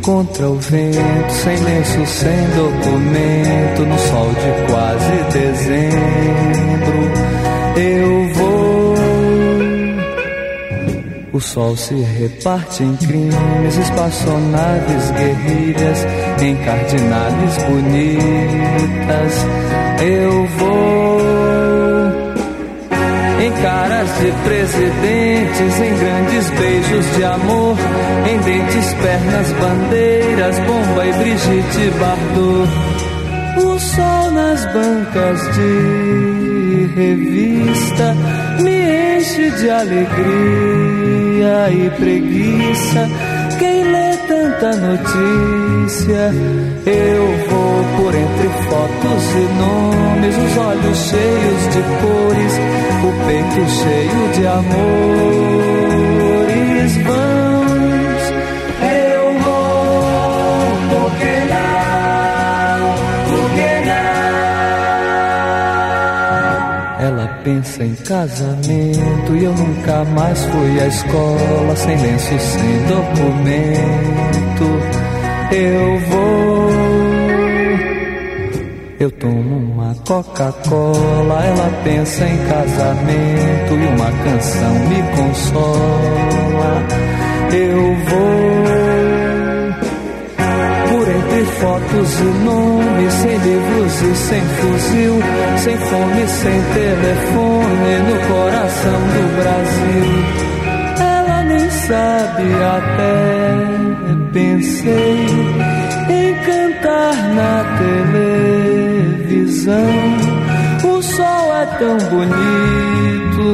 [0.00, 6.98] Contra o vento, sem lenço, sem documento, no sol de quase dezembro,
[7.76, 8.94] eu vou.
[11.34, 16.06] O sol se reparte em crimes, espaçonaves, guerrilhas,
[16.40, 19.44] em cardinales bonitas.
[20.00, 21.45] Eu vou
[23.62, 27.76] caras de presidentes, em grandes beijos de amor,
[28.28, 32.70] em dentes, pernas, bandeiras, bomba e Brigitte Bardot.
[33.58, 38.14] O sol nas bancas de revista
[38.62, 43.08] me enche de alegria e preguiça.
[44.58, 46.32] Tanta notícia,
[46.86, 52.54] eu vou por entre fotos e nomes, os olhos cheios de cores,
[53.04, 56.15] o peito cheio de amores
[67.56, 74.64] pensa em casamento e eu nunca mais fui à escola, sem lenço, sem documento.
[75.52, 76.66] Eu vou.
[78.98, 86.86] Eu tomo uma Coca-Cola, ela pensa em casamento e uma canção me consola.
[87.52, 88.85] Eu vou
[91.36, 95.22] entre fotos e nomes, sem livros e sem fuzil,
[95.58, 100.08] sem fome, sem telefone, no coração do Brasil.
[100.98, 103.16] Ela nem sabe até
[104.32, 105.26] pensei
[106.08, 107.64] em cantar na
[109.36, 110.55] televisão.
[110.96, 113.44] O sol é tão bonito.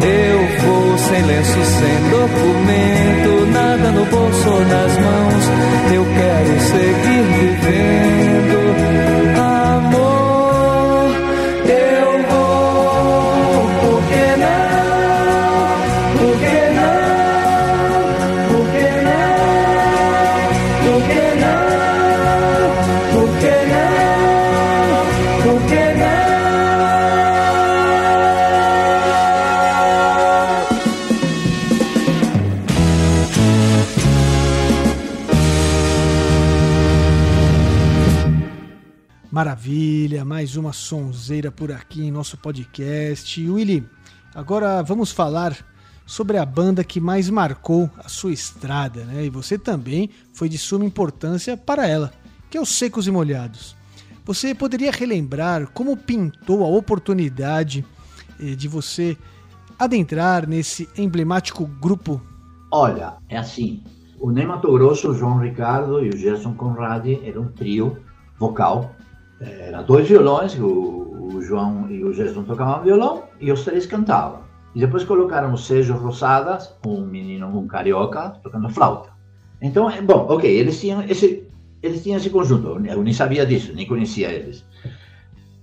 [0.00, 5.44] Eu vou sem lenço, sem documento, nada no bolso ou nas mãos.
[5.94, 8.62] Eu quero seguir vivendo.
[40.92, 43.48] Sonzeira por aqui em nosso podcast.
[43.48, 43.88] Willy,
[44.34, 45.56] agora vamos falar
[46.04, 49.24] sobre a banda que mais marcou a sua estrada, né?
[49.24, 52.12] E você também foi de suma importância para ela,
[52.50, 53.74] que é os Secos e Molhados.
[54.26, 57.82] Você poderia relembrar como pintou a oportunidade
[58.38, 59.16] eh, de você
[59.78, 62.20] adentrar nesse emblemático grupo?
[62.70, 63.82] Olha, é assim.
[64.20, 67.96] O Ney Mato Grosso, o João Ricardo e o Gerson Conradi eram um trio
[68.38, 68.94] vocal.
[69.42, 73.86] Eh, Era dois violões, o, o João e o Gerson tocavam violão e os três
[73.86, 74.42] cantavam.
[74.74, 79.10] E depois colocaram o Sérgio Rosadas, um menino, um carioca, tocando flauta.
[79.60, 81.46] Então, eh, bom, ok, eles tinham esse,
[81.82, 84.64] eles tinham esse conjunto, eu nem sabia disso, nem conhecia eles.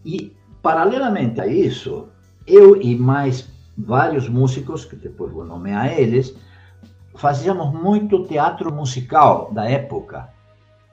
[0.05, 2.07] E, paralelamente a isso,
[2.45, 6.35] eu e mais vários músicos, que depois vou nomear eles,
[7.15, 10.29] fazíamos muito teatro musical da época.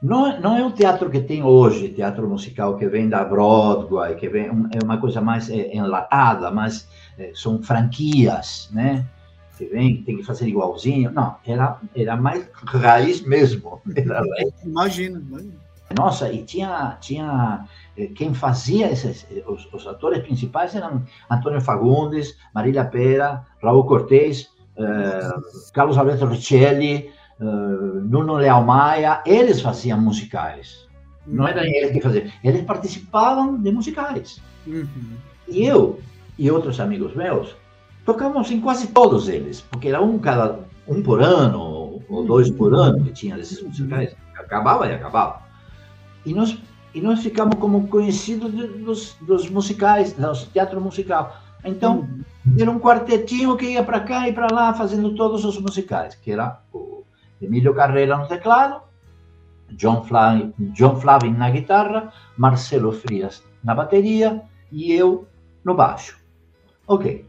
[0.07, 4.29] Não, não é o teatro que tem hoje, teatro musical que vem da Broadway, que
[4.29, 6.87] vem, um- é uma coisa mais é, enlatada, mas
[7.19, 9.05] é, são franquias, né?
[9.59, 11.11] Que vem, tem que fazer igualzinho.
[11.11, 13.81] Não, era, era mais raiz mesmo.
[13.97, 14.53] Era raiz.
[14.65, 15.55] Imagina, imagina.
[15.97, 17.65] Nossa, e tinha, tinha
[17.97, 24.49] eh, quem fazia esses, os, os atores principais eram Antônio Fagundes, Marília Pera, Raul Cortez,
[24.77, 25.31] eh,
[25.73, 30.87] Carlos Alberto Riccielli, eh, Nuno Leal Maia, eles faziam musicais.
[31.27, 34.41] Não eram eles que faziam, eles participavam de musicais.
[34.67, 35.17] Uhum.
[35.49, 36.01] E eu
[36.39, 37.55] e outros amigos meus
[38.05, 42.73] tocávamos em quase todos eles, porque era um cada um por ano ou dois por
[42.75, 44.15] ano que tinha desses musicais.
[44.39, 45.43] Acabava e acabava.
[46.25, 46.57] E nós
[46.95, 51.37] e nós ficamos como conhecidos dos, dos musicais, dos teatro musical.
[51.63, 52.09] Então
[52.59, 56.31] era um quartetinho que ia para cá e para lá fazendo todos os musicais, que
[56.31, 57.05] era o
[57.41, 58.83] Emílio Carreira no teclado,
[59.71, 65.27] John Flavin, John Flavin na guitarra, Marcelo Frias na bateria e eu
[65.65, 66.19] no baixo.
[66.87, 67.27] Ok.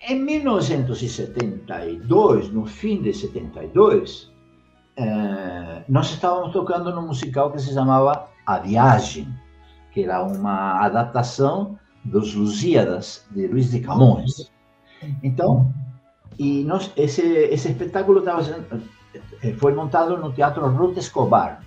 [0.00, 4.32] Em 1972, no fim de 72,
[4.96, 9.26] eh, nós estávamos tocando num musical que se chamava A Viagem,
[9.92, 14.52] que era uma adaptação dos Lusíadas de Luiz de Camões.
[15.22, 15.72] Então,
[16.64, 18.82] nós, esse, esse espetáculo estava sendo,
[19.42, 21.62] eh, foi montado no Teatro Ruth Escobar.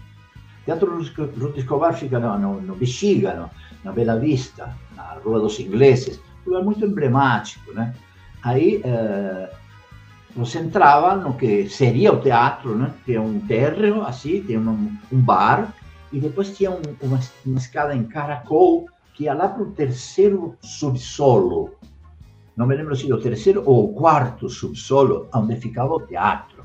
[0.65, 3.49] Teatro Ruth Escobar fica no, no, no Bexiga, no,
[3.83, 7.93] na Bela Vista, na Rua dos Ingleses, um lugar muito emblemático, né?
[8.43, 9.49] Aí eh,
[10.35, 12.93] você entrava no que seria o teatro, né?
[13.05, 15.73] Tinha um térreo, assim, tinha um, bar,
[16.11, 20.55] e depois tinha um, uma, uma escada em caracol que ia lá para o terceiro
[20.61, 21.71] subsolo.
[22.61, 26.63] Não me lembro se o terceiro ou o quarto subsolo, onde ficava o teatro.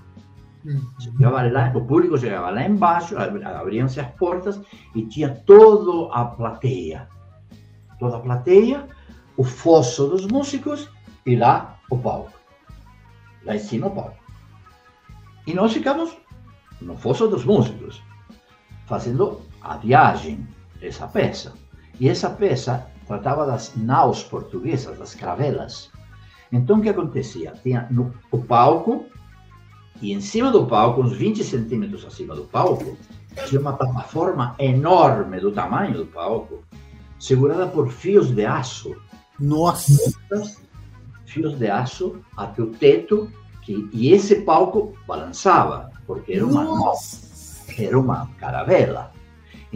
[1.19, 4.61] Lá, o público chegava lá embaixo, ab- abriam-se as portas
[4.95, 7.09] e tinha toda a plateia.
[7.99, 8.87] Toda a plateia,
[9.39, 10.87] o fosso dos músicos
[11.25, 12.39] e lá o palco.
[13.47, 14.19] Lá em cima o palco.
[15.47, 16.15] E nós ficamos
[16.79, 18.03] no fosso dos músicos,
[18.85, 20.47] fazendo a viagem
[20.79, 21.55] dessa peça.
[21.99, 25.90] E essa peça tratava das naus portuguesas, das cravelas.
[26.51, 27.53] Então o que acontecia?
[27.62, 29.07] Tinha no, o palco,
[30.01, 32.97] e em cima do palco, uns 20 centímetros acima do palco,
[33.47, 36.62] tinha uma plataforma enorme do tamanho do palco,
[37.19, 38.97] segurada por fios de aço.
[39.38, 40.12] Nossa.
[41.25, 43.31] Fios de aço até o teto,
[43.62, 46.95] que, e esse palco balançava, porque era uma nau
[47.79, 49.12] era uma caravela.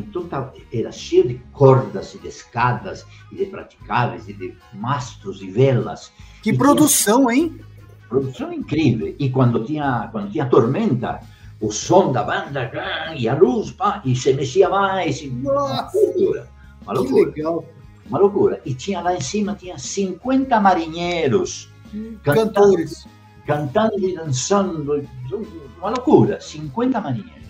[0.08, 5.40] Então tava- era cheio de cordas e de escadas e de praticáveis e de mastros
[5.42, 6.12] e velas.
[6.42, 7.50] Que E produção, hein?
[7.50, 7.70] tinha-
[8.08, 9.14] Produção incrível.
[9.18, 11.20] E quando tinha, quando tinha tormenta,
[11.60, 12.68] o som da banda
[13.16, 15.20] e a luz, pá, e se mexia mais.
[15.22, 16.48] E, uma Nossa, loucura.
[16.82, 17.26] Uma que loucura.
[17.30, 17.64] legal.
[18.08, 18.60] Uma loucura.
[18.64, 21.70] E tinha lá em cima, tinha 50 marinheiros
[22.24, 23.06] cantando, Cantores.
[23.46, 25.08] cantando e dançando.
[25.78, 26.40] Uma loucura.
[26.40, 27.40] 50 marinheiros.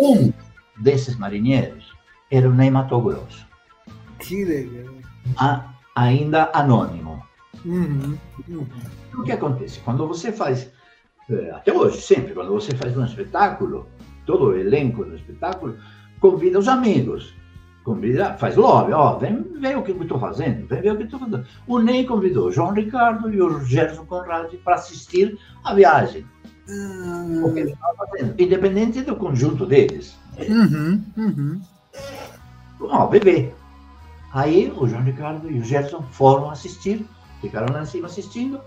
[0.00, 0.32] Um
[0.80, 1.92] desses marinheiros
[2.30, 3.46] era o Ney Mato Grosso,
[4.18, 4.94] Que legal.
[5.38, 5.64] a-
[5.96, 7.22] ainda anônimo.
[7.64, 8.16] Uhum,
[8.48, 8.66] uhum.
[9.16, 9.80] O que acontece?
[9.80, 10.70] Quando você faz,
[11.30, 13.88] eh, até hoje, sempre, quando você faz um espetáculo,
[14.26, 15.76] todo o elenco do espetáculo
[16.20, 17.34] convida os amigos,
[17.84, 21.02] convida, faz lobby, ó, vem ver o que eu estou fazendo, vem ver o que
[21.02, 21.46] eu estou fazendo.
[21.66, 26.24] O Ney convidou o João Ricardo e o Gerson Conradi para assistir a viagem,
[27.42, 30.16] o que ele estava fazendo, independente do conjunto deles.
[30.46, 31.60] Uhum, uhum.
[32.80, 33.52] Ó, bebê.
[34.32, 37.06] Aí o João Ricardo e o Gerson foram assistir,
[37.40, 38.60] ficaram lá em cima assistindo,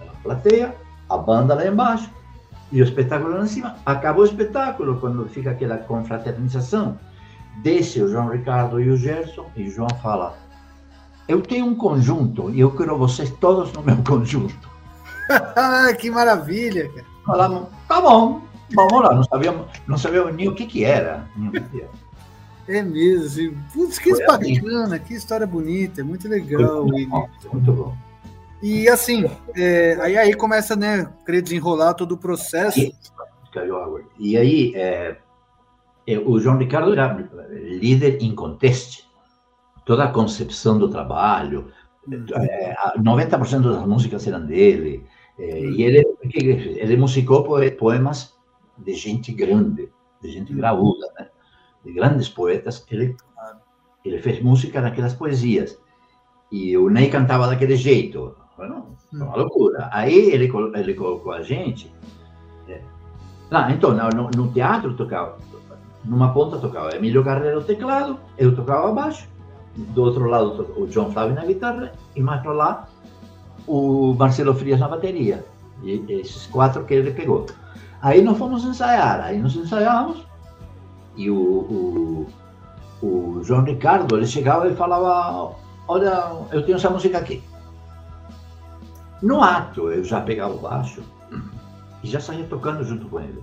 [0.00, 0.74] a plateia,
[1.08, 2.10] a banda lá embaixo,
[2.70, 3.76] e o espetáculo lá em cima.
[3.84, 6.98] Acabou o espetáculo, quando fica aquela confraternização,
[7.62, 10.36] desce o João Ricardo e o Gerson, e o João fala,
[11.26, 14.76] eu tenho um conjunto, e eu quero vocês todos no meu conjunto.
[15.28, 17.04] Ah, que maravilha, cara.
[17.24, 18.42] Falamos, tá bom,
[18.74, 21.28] vamos lá, não sabíamos, não sabíamos nem o que que era.
[21.74, 21.88] era.
[22.68, 23.56] É mesmo.
[23.72, 24.60] Putz, que Foi assim.
[24.60, 26.84] bacana, que história bonita, muito legal.
[26.86, 27.96] Muito bom, muito bom.
[28.62, 32.80] E assim, é, aí, aí começa, né, querer desenrolar todo o processo.
[34.18, 35.16] E- aí, é,
[36.06, 37.16] é, o João Ricardo era
[37.50, 39.06] líder em conteste.
[39.84, 41.70] Toda a concepção do trabalho,
[42.34, 45.04] é, a- 90% das músicas eram dele.
[45.38, 46.02] é, e ele,
[46.80, 48.32] ele musicou poe- poemas
[48.78, 49.88] de gente grande,
[50.22, 51.28] de gente graúda, né?
[51.84, 52.84] de grandes poetas.
[52.90, 53.16] Ele,
[54.04, 55.78] ele fez música naquelas poesias.
[56.50, 58.36] E o Ney cantava daquele jeito.
[58.56, 59.88] Bueno, foi uma loucura.
[59.92, 61.92] Aí ele, ele colocou a gente
[63.50, 65.38] ah, então, no, no- teatro tocava,
[66.04, 69.28] numa ponta tocava Emílio Carreiro no teclado, eu tocava baixo,
[69.76, 72.88] do outro lado o João Flávio na guitarra, e mais para lá
[73.66, 75.44] o Marcelo Frias na bateria.
[75.82, 77.46] E esses quatro que ele pegou.
[78.02, 80.26] Aí nós fomos ensaiar, aí nós ensaiamos,
[81.16, 82.26] e o, o,
[83.02, 85.54] o João Ricardo, ele chegava e falava,
[85.88, 87.42] olha, eu tenho essa música aqui.
[89.22, 91.02] No ato, eu já pegava o baixo
[92.02, 93.42] e já saía tocando junto com ele.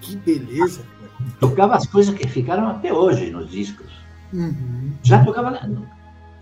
[0.00, 1.30] Que beleza, cara.
[1.40, 3.86] Tocava as coisas que ficaram até hoje nos discos.
[4.32, 4.92] Uhum.
[5.02, 5.58] Já tocava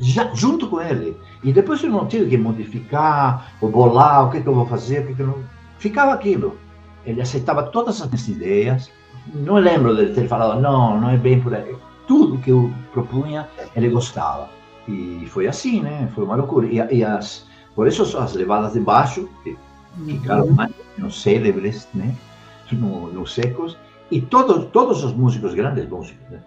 [0.01, 1.17] já, junto com ele.
[1.45, 5.03] E depois eu não tive que modificar, ou bolar, o que, que eu vou fazer,
[5.03, 5.45] o que, que eu não...
[5.79, 6.59] Ficava aquilo.
[7.05, 8.91] Ele aceitava todas as minhas ideias.
[9.35, 11.75] Não lembro dele ter falado, não, não é bem por aí.
[12.07, 14.49] Tudo que eu propunha, ele gostava.
[14.89, 16.11] E foi assim, né?
[16.15, 16.67] Foi uma loucura.
[16.67, 19.57] E, e as, por isso as levadas de baixo que
[20.07, 22.15] ficaram mais ou menos célebres, né?
[22.73, 23.77] No, nos secos.
[24.11, 26.41] E todos, todos os músicos, grandes músicos, né?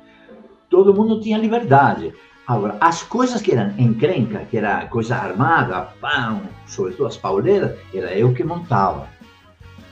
[0.70, 2.14] todo mundo tinha liberdade.
[2.48, 8.14] Agora, as coisas que eram encrenca, que era coisa armada, pão, sobretudo as pauleiras, era
[8.14, 9.08] eu que montava.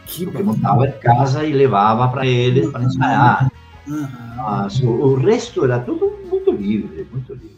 [0.05, 3.51] Que Eu que montava em casa e levava para eles para ensaiar.
[3.87, 4.07] Uhum.
[4.37, 7.53] Mas o, o resto era tudo muito livre, muito livre.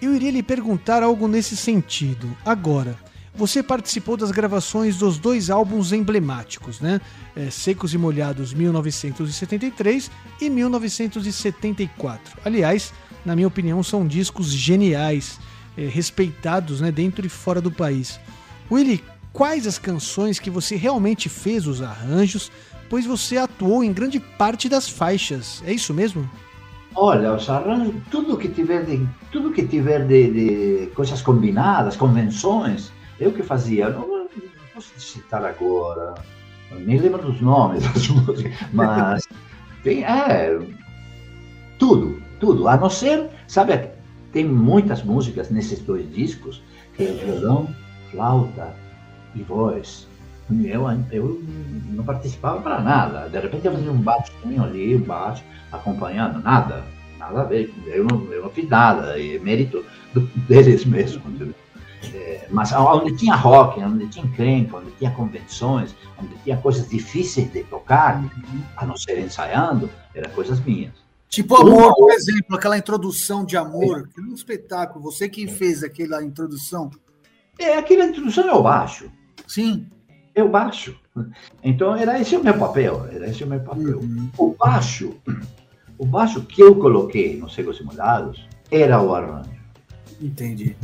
[0.00, 2.28] Eu iria lhe perguntar algo nesse sentido.
[2.44, 2.96] Agora,
[3.34, 7.00] você participou das gravações dos dois álbuns emblemáticos, né?
[7.34, 12.38] É, Secos e Molhados 1973 e 1974.
[12.44, 12.94] Aliás,
[13.24, 15.38] na minha opinião, são discos geniais,
[15.76, 18.18] é, respeitados né, dentro e fora do país.
[18.70, 19.04] Willy,
[19.36, 22.50] quais as canções que você realmente fez os arranjos,
[22.88, 25.62] pois você atuou em grande parte das faixas?
[25.66, 26.28] É isso mesmo?
[26.94, 32.90] Olha, os arranjos, tudo que tiver de, tudo que tiver de, de coisas combinadas, convenções,
[33.20, 34.28] Eu que fazia, não, não
[34.74, 36.14] posso citar agora,
[36.70, 39.28] nem lembro dos nomes das músicas, mas
[39.82, 40.58] tem, é,
[41.78, 43.90] tudo, tudo, a não ser, sabe,
[44.32, 46.62] tem muitas músicas nesses dois discos,
[46.94, 47.68] que é violão,
[48.10, 48.85] flauta
[49.36, 50.06] e voz.
[50.64, 51.42] Eu, eu
[51.90, 53.28] não participava para nada.
[53.28, 54.32] De repente eu fazia um baixo
[54.62, 56.84] ali, um baixo, acompanhando, nada,
[57.18, 57.72] nada a ver.
[57.86, 59.84] Eu não, eu não fiz nada, é mérito
[60.14, 61.22] do, deles mesmo.
[62.14, 67.52] É, mas onde tinha rock, onde tinha encrenca, onde tinha convenções, onde tinha coisas difíceis
[67.52, 68.22] de tocar,
[68.76, 70.92] a não ser ensaiando, eram coisas minhas.
[71.28, 75.02] Tipo Amor, por exemplo, aquela introdução de Amor, que é um espetáculo.
[75.04, 76.88] Você que fez aquela introdução.
[77.58, 79.10] É, aquela introdução é o baixo.
[79.46, 79.86] Sim.
[80.36, 80.96] O baixo.
[81.62, 83.08] Então, era esse o meu papel.
[83.10, 84.00] Era esse o meu papel.
[84.00, 84.30] Uhum.
[84.36, 85.14] O baixo,
[85.98, 89.50] o baixo que eu coloquei nos Cegos Simulados era o arranjo.
[90.20, 90.76] Entendi.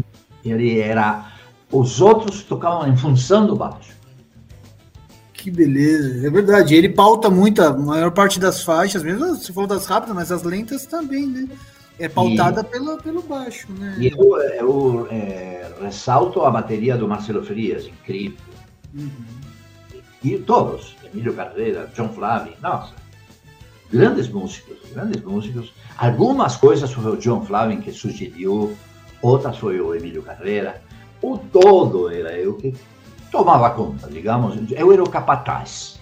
[0.44, 1.32] Ele era.
[1.70, 3.92] Os outros tocavam em função do baixo.
[5.32, 6.74] Que beleza, é verdade.
[6.74, 10.44] Ele pauta muito a maior parte das faixas, mesmo você falou das rápidas, mas as
[10.44, 11.48] lentas também, né?
[11.98, 13.96] É pautada e, pela, pelo baixo, né?
[13.98, 18.51] E eu, eu é, ressalto a bateria do Marcelo Frias, incrível.
[18.94, 19.10] Uhum.
[20.22, 22.94] E todos, Emílio Carreira, John Flavin, nossa,
[23.92, 25.72] grandes músicos, grandes músicos.
[25.96, 28.76] Algumas coisas foi o John Flavin que sugeriu,
[29.20, 30.82] outras foi o Emílio Carreira.
[31.20, 32.74] O todo era eu que
[33.30, 34.58] tomava conta, digamos.
[34.70, 36.00] Eu era o capataz.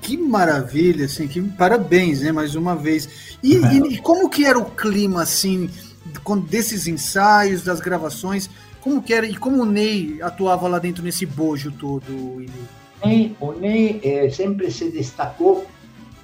[0.00, 3.36] Que maravilha, assim, que parabéns, né, mais uma vez.
[3.42, 3.74] E, é.
[3.74, 5.68] e como que era o clima, assim,
[6.48, 8.48] desses ensaios, das gravações?
[8.80, 12.42] Como que era e como o Ney atuava lá dentro nesse bojo todo,
[13.04, 15.66] Ney, o Ney eh, sempre se destacou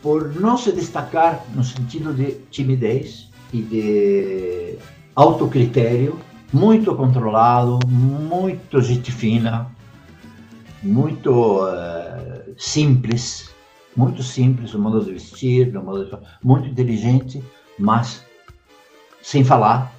[0.03, 4.79] por não se destacar no sentido de timidez e de
[5.15, 6.19] autocritério,
[6.53, 9.71] muito controlado, muito gente fina,
[10.83, 13.51] muito uh, simples,
[13.97, 16.19] muito simples o modo de vestir, o modo de...
[16.43, 17.43] muito inteligente,
[17.79, 18.25] mas
[19.23, 19.94] sem falar,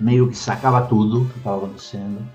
[0.00, 2.26] meio que sacava tudo que estava acontecendo,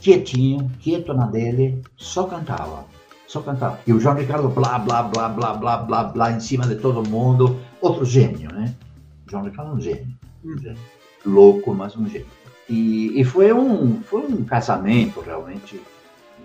[0.00, 2.84] quietinho, quieto na dele, só cantava,
[3.26, 3.80] só cantava.
[3.86, 7.08] E o João Ricardo blá, blá, blá, blá, blá, blá, blá, em cima de todo
[7.08, 8.74] mundo, outro gênio, né?
[9.26, 10.78] O João Ricardo é um gênio, um gênio.
[11.24, 12.26] louco, mas um gênio.
[12.68, 15.80] E, e foi, um, foi um casamento realmente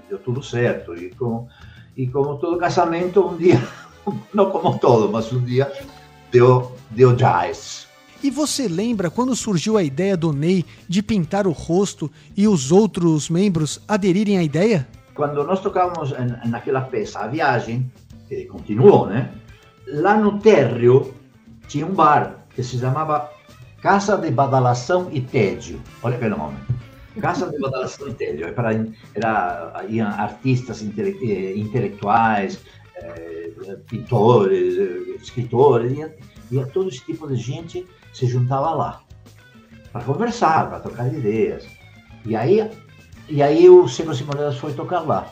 [0.10, 0.96] deu tudo certo.
[0.96, 1.48] E como,
[1.96, 3.62] e como todo casamento, um dia,
[4.34, 5.72] não como todo, mas um dia
[6.32, 7.87] deu, deu jazz.
[8.24, 12.72] E você lembra quando surgiu a ideia do Ney de pintar o rosto e os
[12.72, 14.88] outros membros aderirem à ideia?
[15.14, 16.14] Quando nós tocávamos
[16.46, 17.92] naquela peça, A Viagem,
[18.28, 19.32] que continuou, né?
[19.88, 21.14] Lá no térreo
[21.68, 23.30] tinha um bar que se chamava
[23.82, 25.80] Casa de Badalação e Tédio.
[26.02, 26.58] Olha que nome.
[27.22, 28.48] Casa de Badalação e Tédio.
[28.48, 32.60] Era, era, iam artistas intele, eh, intelectuais,
[32.96, 33.52] eh,
[33.88, 35.98] pintores, eh, escritores,
[36.52, 39.02] ia, ia todo esse tipo de gente se juntava lá
[39.92, 41.68] para conversar, para trocar ideias.
[42.26, 42.70] E aí,
[43.30, 45.32] e aí o Seco Simonedas foi tocar lá.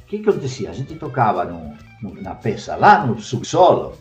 [0.00, 0.70] O que, que acontecia?
[0.70, 3.96] A gente tocava no, no, na peça lá no subsolo,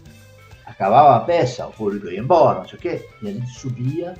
[0.65, 4.13] acabava a peça, o público ia embora, não sei o quê, e a gente subia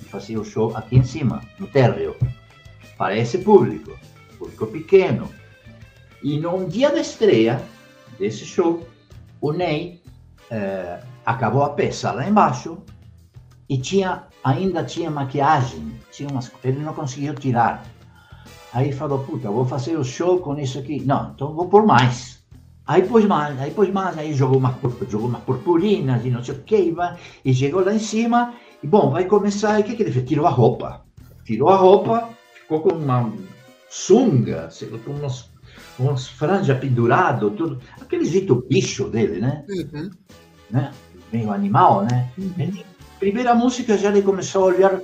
[0.00, 2.16] e fazia o show aqui em cima, no térreo,
[2.96, 3.98] para esse público,
[4.38, 5.28] público pequeno.
[6.22, 7.60] E num dia da estreia
[8.18, 8.86] desse show,
[9.40, 10.00] o Ney
[10.50, 12.78] eh, acabou a peça lá embaixo
[13.68, 17.84] e tinha ainda tinha maquiagem, tinha umas, ele não conseguiu tirar.
[18.72, 21.02] Aí falou, puta, vou fazer o show com isso aqui.
[21.04, 22.44] Não, então vou por mais.
[22.86, 26.54] Aí pôs mais, aí pôs mais, aí jogou uma, jogou uma purpurina e não sei
[26.54, 26.94] o que,
[27.44, 30.28] e chegou lá em cima, e bom, vai começar, e o que, que ele fez?
[30.28, 31.04] Tirou a roupa.
[31.44, 33.32] Tirou a roupa, ficou com uma
[33.88, 34.68] sunga,
[35.04, 35.50] com umas,
[35.98, 37.80] umas franjas pendurado, tudo.
[38.00, 39.64] Aquele jeito bicho dele, né?
[39.68, 40.10] Uhum.
[40.70, 40.92] né?
[41.32, 42.30] Meio animal, né?
[42.38, 42.82] Uhum.
[43.18, 45.00] Primeira música já ele começou a olhar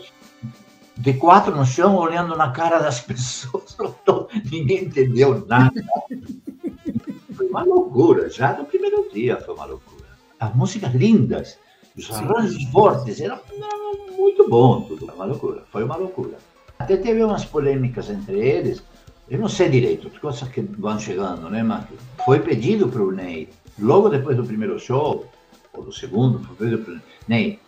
[0.96, 3.76] de quatro no chão, olhando na cara das pessoas.
[4.50, 5.82] Ninguém entendeu nada.
[7.34, 10.06] Foi uma loucura, já no primeiro dia foi uma loucura.
[10.38, 11.58] As músicas lindas,
[11.96, 13.40] os arranjos fortes, era,
[14.16, 15.12] muito bom tudo.
[15.12, 16.38] Uma loucura, foi uma loucura.
[16.78, 18.82] Até teve umas polêmicas entre eles,
[19.28, 21.62] eu não sei direito, coisas que vão chegando, né?
[21.62, 21.84] Mas
[22.24, 23.48] foi pedido para o Ney,
[23.78, 25.26] logo depois do primeiro show,
[25.74, 27.58] ou do segundo, para o Ney,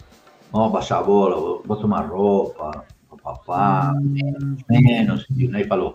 [0.53, 2.85] vamos baixar a bola, vou tomar roupa,
[3.23, 5.27] papá, menos, menos.
[5.35, 5.95] E o Ney falou,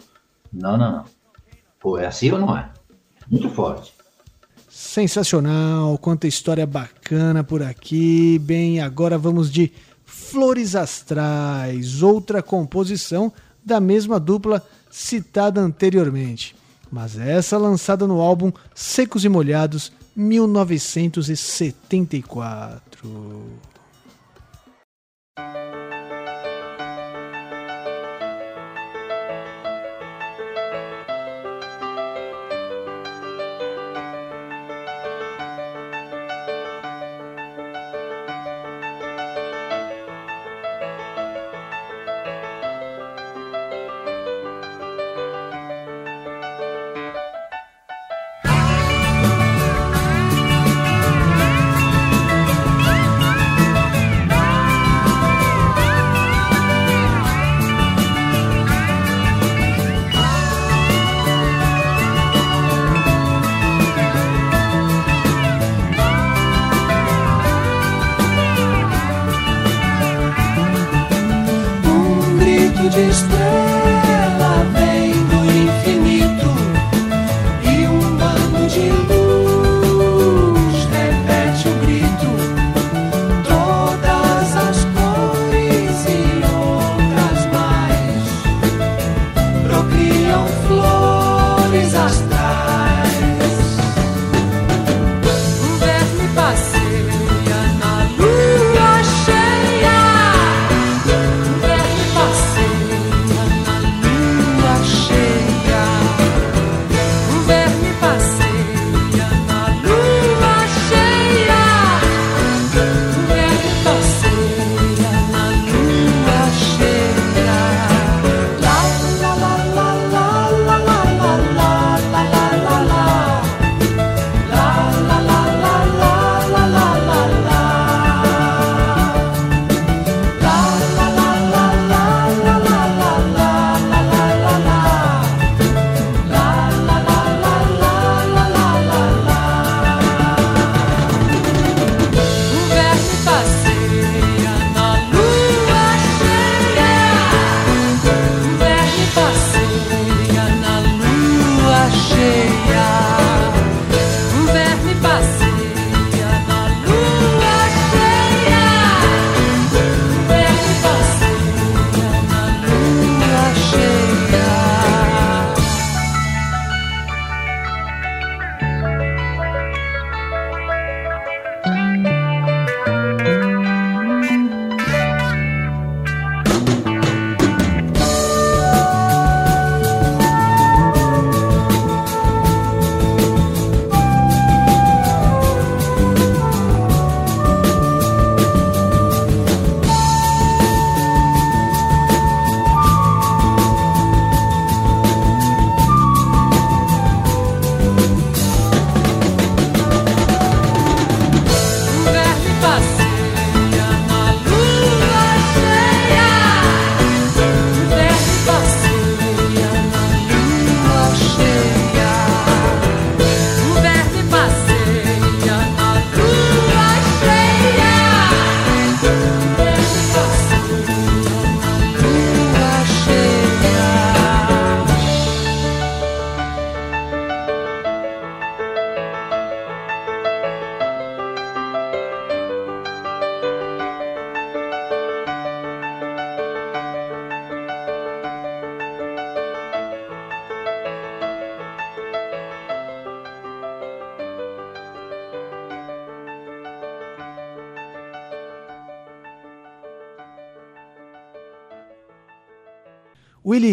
[0.52, 1.06] não, não, não.
[1.80, 2.70] Pô, é assim ou não é?
[3.30, 3.94] Muito forte.
[4.68, 8.40] Sensacional, quanta história bacana por aqui.
[8.40, 9.72] Bem, agora vamos de
[10.06, 13.32] Flores Astrais, outra composição
[13.64, 16.56] da mesma dupla citada anteriormente,
[16.92, 22.80] mas essa lançada no álbum Secos e Molhados 1974.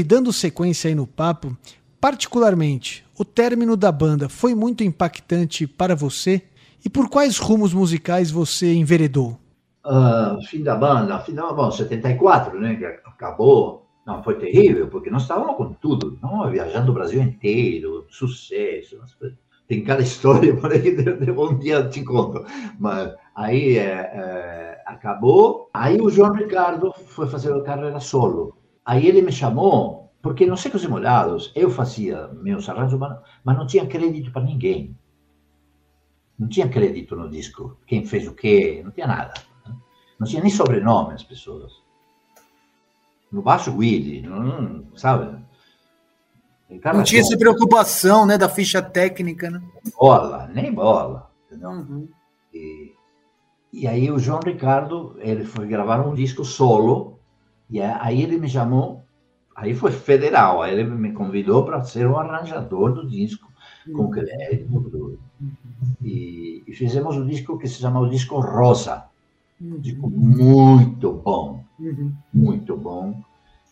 [0.06, 1.54] Dando sequência aí no papo,
[2.00, 6.42] particularmente, o término da banda foi muito impactante para você?
[6.84, 9.38] E por quais rumos musicais você enveredou?
[9.84, 13.86] Ah, fim da banda, final, bom, 74, né, que acabou.
[14.06, 16.48] Não, foi terrível, porque nós estávamos com tudo, não?
[16.48, 19.00] viajando o Brasil inteiro, sucesso.
[19.66, 20.96] Tem cada história por aí,
[21.36, 22.44] um dia eu te conto.
[22.78, 25.68] Mas aí é, é, acabou.
[25.74, 28.55] Aí o João Ricardo foi fazer a carreira solo.
[28.86, 33.56] Aí ele me chamou, porque não Secos e Molhados, eu fazia meus arranjos, mas, mas
[33.56, 34.96] não tinha crédito para ninguém.
[36.38, 39.34] Não tinha crédito no disco, quem fez o quê, não tinha nada.
[40.20, 41.72] Não tinha nem sobrenome as pessoas.
[43.32, 45.36] No baixo, Willy, não, sabe?
[46.68, 49.60] Não tinha essa preocupação, né, da ficha técnica, né?
[49.98, 51.70] Bola, nem bola, entendeu?
[51.70, 52.08] Uhum.
[52.54, 52.92] E,
[53.72, 57.15] e aí o João Ricardo, ele foi gravar um disco solo,
[57.70, 59.02] e aí ele me chamou,
[59.54, 63.50] Aí foi federal, aí ele me convidou para ser o arranjador do disco,
[63.90, 64.68] com crédito.
[64.70, 65.18] tudo.
[66.04, 69.04] E, e fizemos um disco que se chama o disco Rosa,
[69.58, 72.12] um disco muito bom, Uhum.
[72.34, 73.18] muito bom.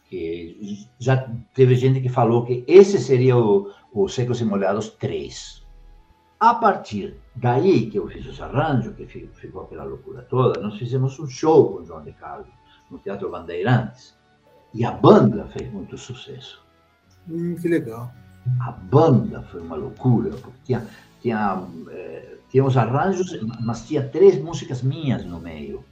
[0.09, 5.63] Que já teve gente que falou que esse seria o, o Secos e Molhados 3.
[6.41, 10.79] A partir daí que eu fiz os arranjos, que fi- ficou aquela loucura toda, nós
[10.79, 12.49] fizemos um show com o João de Carlos
[12.95, 14.15] no Teatro Bandeirantes.
[14.73, 16.65] E a banda fez muito sucesso.
[17.29, 18.11] Hum, que legal.
[18.61, 20.87] A banda foi uma loucura, porque tinha,
[21.21, 25.85] tinha, eh, tinha os arranjos, mas tinha três músicas minhas no meio.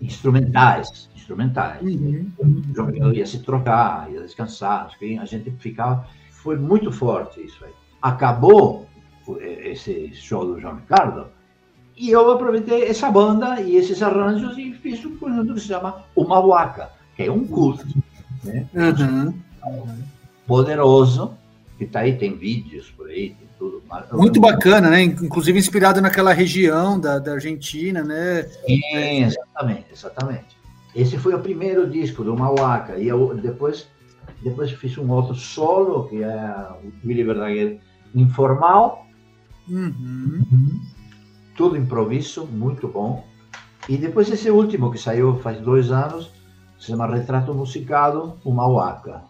[0.00, 1.82] Instrumentais, instrumentais.
[1.82, 2.32] Uhum.
[2.42, 6.06] Miguel ia se trocar, ia descansar, a gente ficava.
[6.30, 7.72] Foi muito forte isso aí.
[8.00, 8.88] Acabou
[9.26, 11.26] o- esse show do João Ricardo
[12.00, 16.02] e eu aproveitei essa banda e esses arranjos e fiz um conjunto que se chama
[16.16, 17.84] Uma Waka, que é um culto
[18.74, 19.34] Uhum.
[20.46, 21.34] poderoso,
[21.76, 23.82] que tá aí, tem vídeos por aí, tem tudo.
[24.12, 25.02] Muito bacana, né?
[25.02, 28.44] Inclusive inspirado naquela região da, da Argentina, né?
[28.66, 30.56] Sim, exatamente, exatamente.
[30.94, 32.96] Esse foi o primeiro disco do Mauaca.
[32.96, 33.86] E eu depois,
[34.42, 37.78] depois fiz um outro solo, que é o Willy Verdaguer
[38.14, 39.06] Informal,
[39.68, 40.80] Uhum.
[41.60, 43.22] Tudo improviso, muito bom.
[43.86, 46.30] E depois esse último, que saiu faz dois anos,
[46.78, 49.24] se chama Retrato Musicado, o Mauaca.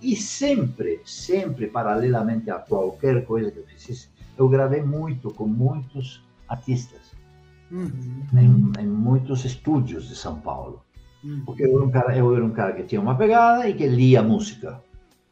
[0.00, 6.24] E sempre, sempre, paralelamente a qualquer coisa que eu fizesse, eu gravei muito com muitos
[6.48, 7.12] artistas.
[7.70, 8.26] Uhum.
[8.34, 10.82] em, em muitos estúdios de São Paulo.
[11.22, 11.42] Uhum.
[11.44, 13.86] Porque eu era, um cara, eu era um cara que tinha uma pegada e que
[13.86, 14.82] lia música.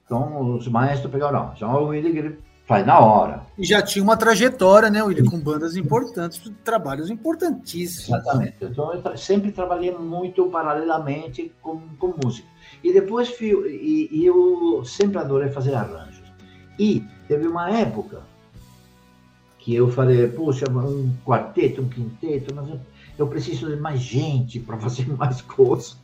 [0.05, 2.39] Então os maestros pegaram, não, chama o Willy
[2.71, 3.43] faz na hora.
[3.59, 8.09] E já tinha uma trajetória, né, William, com bandas importantes, trabalhos importantíssimos.
[8.09, 8.55] Exatamente.
[8.62, 12.47] Então eu sempre trabalhei muito paralelamente com, com música.
[12.85, 16.23] E depois fui, e, e eu sempre adorei fazer arranjos.
[16.79, 18.23] E teve uma época
[19.59, 22.68] que eu falei, puxa, um quarteto, um quinteto, mas
[23.18, 25.99] eu, preciso de mais gente para fazer mais coisas.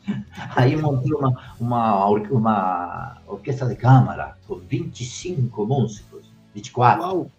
[0.57, 6.16] Aí montei uma, uma, uma orquestra de câmara com 25 músicos,
[6.57, 7.31] 24 Uau.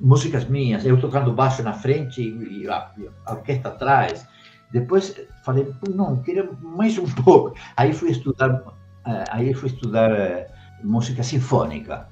[0.00, 2.90] músicas minhas, eu tocando baixo na frente e a,
[3.26, 4.26] a orquestra atrás.
[4.72, 5.14] Depois
[5.44, 7.54] falei, "Pô, não, queria mais um pouco.
[7.76, 8.62] Aí fui estudar,
[9.06, 10.50] eh, aí fui estudar eh,
[10.82, 12.06] música sinfônica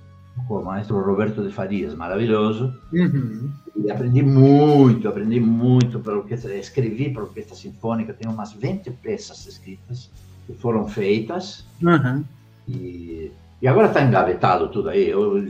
[0.47, 2.75] com o maestro Roberto de Farias, maravilhoso.
[2.93, 3.51] Uhum.
[3.77, 9.47] E aprendi muito, aprendi muito para orquestra, escrevi para orquestra sinfônica, tenho umas 20 peças
[9.47, 10.11] escritas
[10.47, 11.65] que foram feitas.
[11.83, 12.25] Uhum.
[12.69, 13.31] E,
[13.61, 15.43] e agora está engavetado tudo aí, eu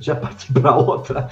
[0.00, 1.28] já parti para outra,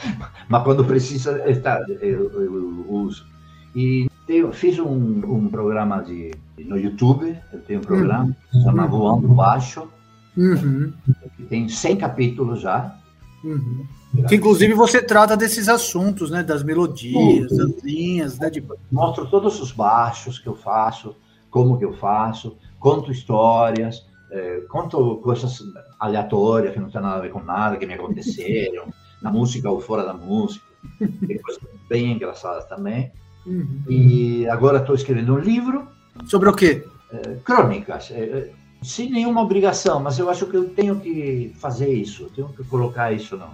[0.49, 3.27] mas quando precisa, está, eu, eu uso.
[3.75, 8.65] E tenho, fiz um, um programa de, no YouTube, eu tenho um programa que se
[8.65, 9.89] chama Voando Baixo,
[10.37, 10.93] Uhum.
[11.37, 12.95] que tem 100 capítulos já.
[13.43, 13.87] Uhum.
[14.29, 16.43] Que inclusive você trata desses assuntos, né?
[16.43, 17.73] Das melodias, Tudo.
[17.73, 18.51] das linhas, né?
[18.51, 18.63] De...
[18.91, 21.15] Mostro todos os baixos que eu faço,
[21.51, 25.63] como que eu faço, conto histórias, eh, conto coisas
[25.99, 29.81] aleatórias que não tem nada a ver com nada, que me aconteceram, na música ou
[29.81, 30.65] fora da música.
[30.99, 33.13] Tem coisas bem engraçadas também.
[33.45, 33.83] Uhum.
[33.89, 35.89] E agora estou escrevendo um livro,
[36.27, 36.85] Sobre o quê?
[37.13, 38.51] eh, crônicas, eh, eh,
[38.83, 43.13] sem nenhuma obrigação, mas eu acho que eu tenho que fazer isso, tenho que colocar
[43.13, 43.51] isso no,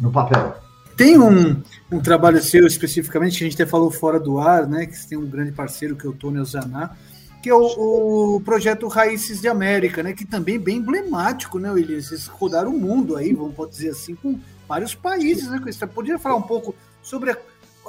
[0.00, 0.56] no papel.
[0.96, 4.86] Tem um, um trabalho seu especificamente, que a gente até falou fora do ar, né?
[4.86, 6.94] Que você tem um grande parceiro, que é o Tony Ozaná,
[7.42, 10.12] que é o, o projeto Raízes de América, né?
[10.12, 12.00] Que também é bem emblemático, né, William?
[12.00, 14.38] Vocês rodaram o mundo aí, vamos pode dizer assim, com
[14.68, 15.60] vários países, né?
[15.64, 17.36] Você podia falar um pouco sobre a,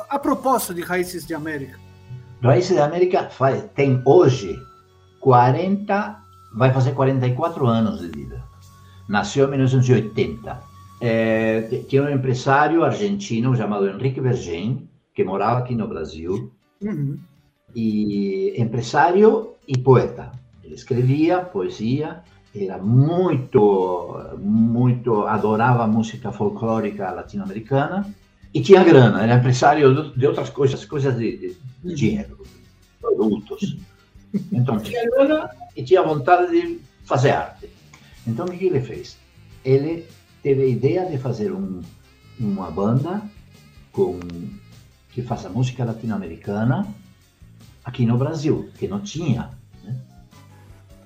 [0.10, 1.78] a proposta de Raízes de América?
[2.42, 4.60] Raízes da América faz, tem hoje
[5.20, 6.18] 40,
[6.56, 8.44] vai fazer 44 anos de vida.
[9.08, 10.72] Nasceu em 1980.
[11.02, 17.18] É, tinha um empresário argentino chamado Enrique Vergen, que morava aqui no Brasil, Uhum.
[17.76, 20.32] E empresário e poeta.
[20.64, 22.22] Ele escrevia poesia,
[22.56, 28.14] era muito, muito, adorava música folclórica latino-americana
[28.54, 32.38] e tinha grana, era empresário de- outras coisas, coisas de, de, de dinheiro,
[33.00, 33.78] produtos.
[34.50, 37.70] Então tinha grana e tinha vontade de fazer arte.
[38.26, 39.18] Então o que ele fez?
[39.66, 40.06] Ele
[40.42, 41.82] teve a ideia de fazer um,
[42.40, 43.22] uma banda
[43.92, 44.18] com
[45.12, 46.88] que faça música latino-americana
[47.84, 49.50] aqui no Brasil, que não tinha.
[49.84, 49.96] Né?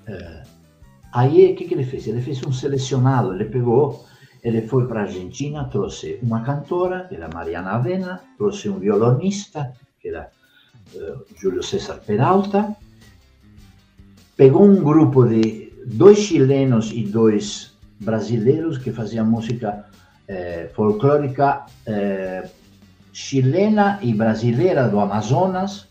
[0.06, 0.42] É,
[1.12, 2.06] aí, o que, que ele fez?
[2.06, 4.04] Ele fez um selecionado, ele pegou,
[4.42, 9.72] ele foi para a Argentina, trouxe uma cantora, que era Mariana Avena, trouxe um violonista,
[10.00, 10.30] que era
[10.94, 12.76] eh, Júlio César Peralta,
[14.36, 19.86] pegou um grupo de, dois chilenos e dois brasileiros que faziam música
[20.28, 22.48] eh, folclórica eh,
[23.12, 25.85] chilena e brasileira do Amazonas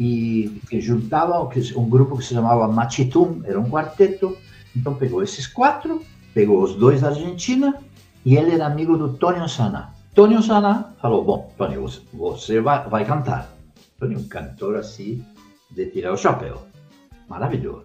[0.00, 4.34] e que juntavam que- um grupo que se chamava Machitum, era um quarteto.
[4.74, 7.78] Então pegou esses quatro, pegou os dois da Argentina
[8.24, 9.92] e ele era amigo do Tonio Saná.
[10.14, 13.54] Tonio Saná falou: Bom, Tonio, você- vai, vai cantar.
[13.98, 15.22] Tonio um cantor assim,
[15.70, 16.62] de tirar o chapéu.
[17.28, 17.84] Maravilhoso.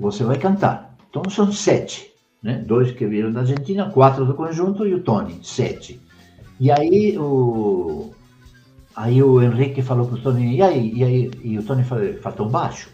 [0.00, 0.96] Você vai cantar.
[1.10, 2.10] Então são sete.
[2.42, 2.64] Né?
[2.66, 6.00] Dois que vieram da Argentina, quatro do conjunto e o Tony, sete.
[6.58, 8.10] E aí o,
[8.96, 10.92] aí o Henrique falou pro Tony, e aí?
[10.94, 12.88] E, aí, e o Tony falou, falta um baixo.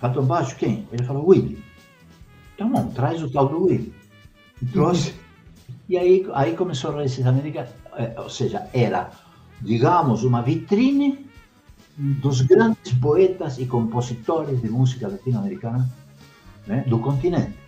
[0.00, 0.86] Falta um baixo quem?
[0.92, 1.62] Ele falou, Willy.
[2.54, 3.94] Então não, traz o tal do Willy.
[4.60, 5.14] E trouxe.
[5.88, 9.10] E aí, aí começou a Raízes América, eh, ou seja, era,
[9.60, 11.26] digamos, uma vitrine
[11.96, 15.90] dos grandes poetas e compositores de música latino-americana
[16.66, 17.59] né, do continente.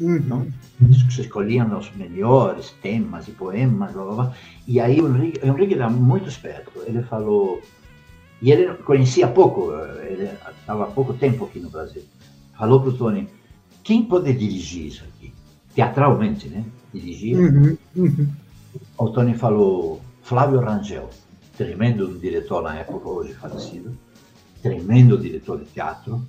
[0.00, 0.50] Uhum.
[0.78, 4.32] Que se escolhiam os melhores temas e poemas, blá, blá, blá.
[4.66, 6.70] e aí o Henrique, o Henrique era muito esperto.
[6.86, 7.62] Ele falou,
[8.42, 9.72] e ele conhecia pouco,
[10.02, 10.28] ele
[10.60, 12.02] estava há pouco tempo aqui no Brasil.
[12.58, 13.28] Falou para o Tony:
[13.82, 15.32] quem pode dirigir isso aqui?
[15.74, 16.64] Teatralmente, né?
[16.92, 17.38] Dirigir.
[17.38, 17.78] Uhum.
[17.96, 18.28] Uhum.
[18.98, 21.08] O Tony falou Flávio Rangel,
[21.56, 23.96] tremendo diretor na época, hoje falecido,
[24.62, 26.22] tremendo diretor de teatro.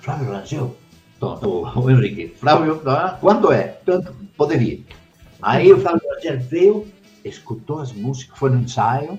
[0.00, 0.87] Flávio Rangel, Então,
[1.20, 3.68] o, o Henrique, Flávio, ah, quando é?
[3.84, 4.86] Tanto, pode vir.
[5.42, 6.86] Aí o Flávio Rangel veio,
[7.24, 9.18] escutou as músicas, foi no ensaio,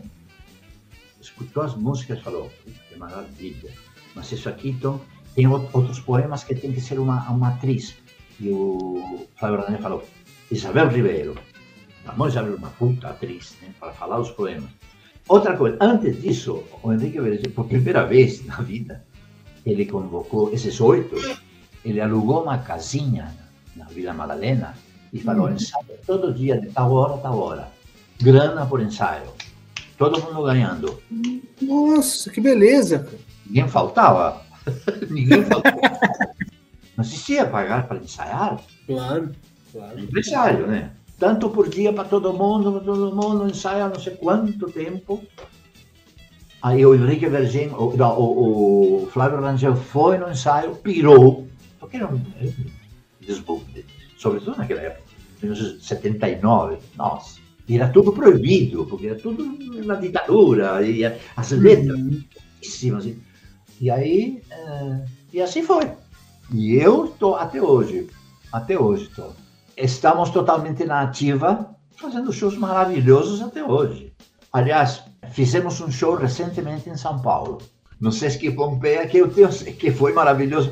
[1.21, 3.71] escutou as músicas e falou, "Puta, que maravilha,
[4.15, 4.99] mas isso aqui, então,
[5.35, 7.95] tem ou- outros poemas que tem que ser uma, uma atriz.
[8.39, 10.03] E o Flávio Rangel falou,
[10.51, 11.35] Isabel Ribeiro,
[12.05, 14.69] Vamos abrir uma puta atriz né, para falar os poemas.
[15.27, 17.19] Outra coisa, antes disso, o Henrique
[17.49, 19.05] por primeira vez na vida,
[19.65, 21.15] ele convocou esses oito,
[21.83, 23.33] ele alugou uma casinha
[23.75, 24.75] na Vila Madalena
[25.11, 27.67] e falou: ensaio todo dia, de tal hora a tal hora.
[28.21, 29.31] Grana por ensaio.
[29.97, 31.01] Todo mundo ganhando.
[31.61, 33.07] Nossa, que beleza.
[33.45, 34.41] Ninguém faltava.
[35.09, 35.79] Ninguém faltava.
[36.95, 38.59] Não existia pagar para ensaiar.
[38.85, 39.31] Claro,
[39.71, 39.99] claro.
[39.99, 40.91] empresário, né?
[41.17, 45.21] Tanto por dia para todo mundo, para todo mundo, ensaia não sei quanto tempo.
[46.61, 51.48] Aí o Henrique Vergem, o, o, o Flávio Rangel foi no ensaio, pirou,
[51.89, 52.53] porque era um, era
[53.19, 53.83] desbunde,
[54.15, 55.09] sobretudo naquela época,
[55.41, 57.39] 1979, nossa.
[57.67, 59.43] Era tudo proibido, porque era tudo
[59.85, 61.99] na ditadura, e as letras
[62.59, 63.05] pouquíssimas.
[63.05, 63.17] E,
[63.79, 65.91] e aí, eh, e assim foi.
[66.51, 68.07] E eu estou até hoje,
[68.51, 69.35] até hoje estou.
[69.77, 74.13] Estamos totalmente na ativa, fazendo shows maravilhosos até hoje.
[74.51, 77.59] Aliás, fizemos um show recentemente em São Paulo,
[78.01, 80.71] no Sesc Pompeia, que eu tenho, que foi maravilhoso.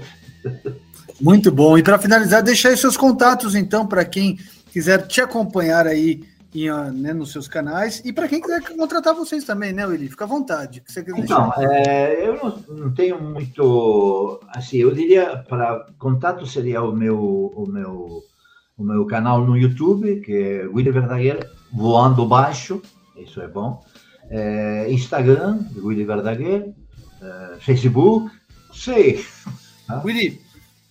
[1.19, 1.77] Muito bom.
[1.77, 4.37] E para finalizar, deixa aí seus contatos, então, para quem
[4.71, 8.01] quiser te acompanhar aí em, ah, né, nos seus canais.
[8.05, 10.09] E para quem quiser contratar vocês também, né, Willi?
[10.09, 10.83] Fica à vontade.
[11.17, 11.53] Então, deixar.
[11.59, 17.19] é, eu não, não tenho muito, assim, eu diria para contato seria o meu,
[17.55, 18.23] o meu,
[18.77, 22.81] o meu canal no YouTube, que é Willy Verdaguer voando baixo,
[23.15, 23.83] isso é bom.
[24.29, 26.73] É, Instagram, Willy Verdaguer,
[27.21, 28.31] é, Facebook,
[28.73, 29.25] sei.
[30.03, 30.41] Willi,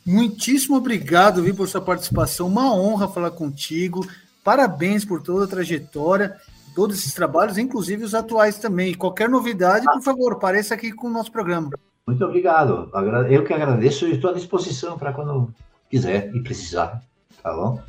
[0.07, 2.47] muitíssimo obrigado viu, por sua participação.
[2.47, 4.07] Uma honra falar contigo.
[4.45, 6.37] Parabéns por toda a trajetória,
[6.75, 8.95] todos esses trabalhos, inclusive os atuais também.
[8.95, 11.71] Qualquer novidade, por favor, apareça aqui com o nosso programa.
[12.07, 12.89] Muito obrigado.
[13.29, 15.53] Eu que agradeço e estou à disposição para quando
[15.91, 17.03] quiser e precisar,
[17.43, 17.83] tá bom?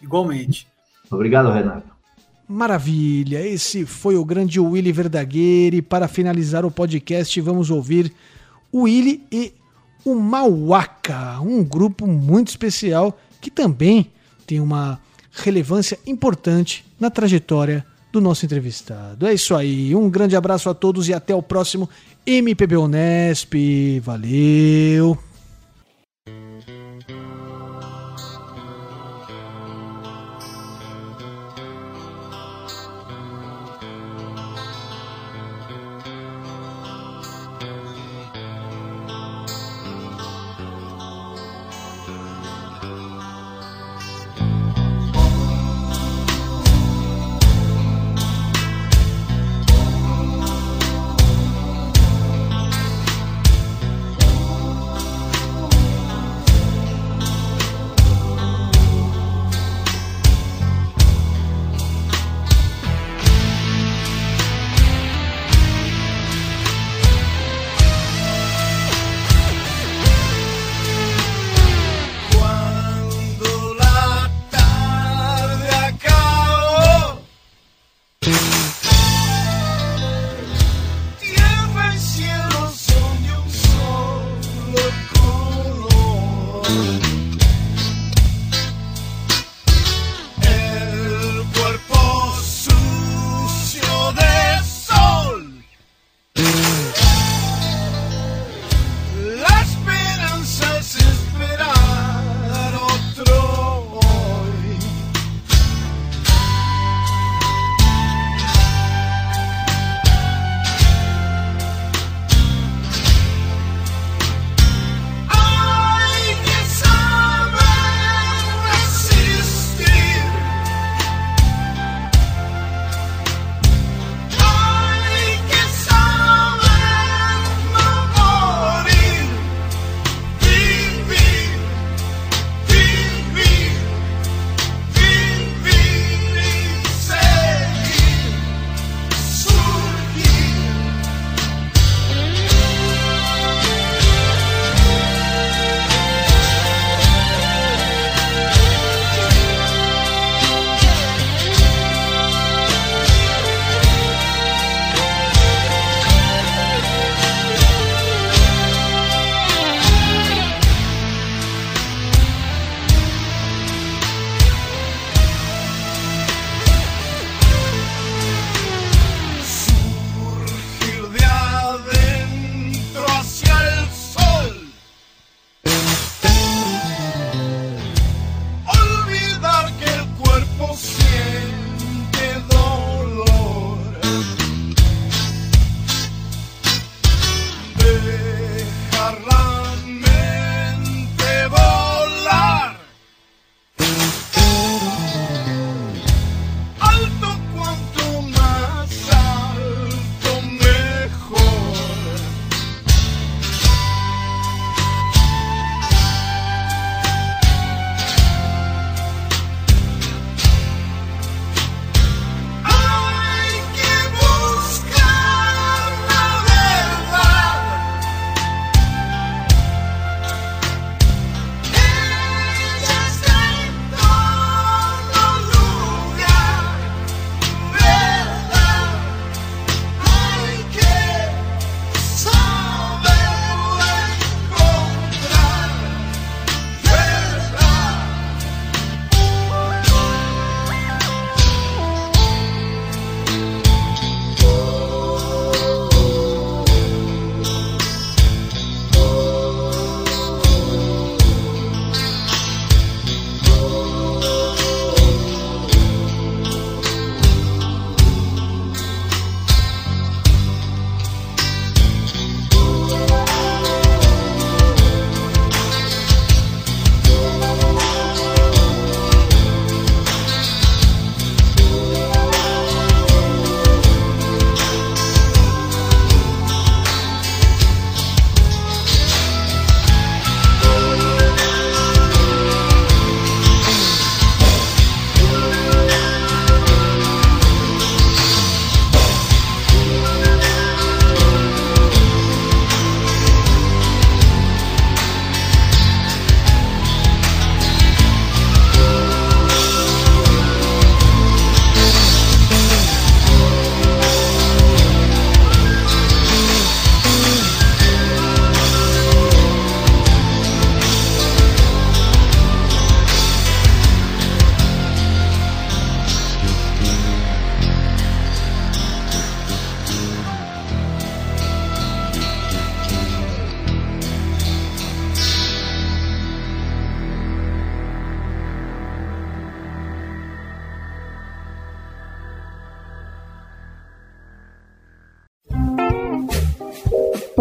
[0.00, 0.66] Igualmente.
[1.10, 1.92] Obrigado, Renato.
[2.48, 5.74] Maravilha, esse foi o grande Willy Verdaguer.
[5.74, 8.12] E para finalizar o podcast, vamos ouvir
[8.70, 9.54] o Willy e
[10.04, 14.10] o Mauaca, um grupo muito especial que também
[14.46, 15.00] tem uma
[15.32, 19.26] relevância importante na trajetória do nosso entrevistado.
[19.26, 21.88] É isso aí, um grande abraço a todos e até o próximo
[22.26, 23.54] MPB Unesp.
[24.00, 25.31] Valeu!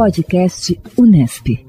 [0.02, 1.62] Podcast Unesp.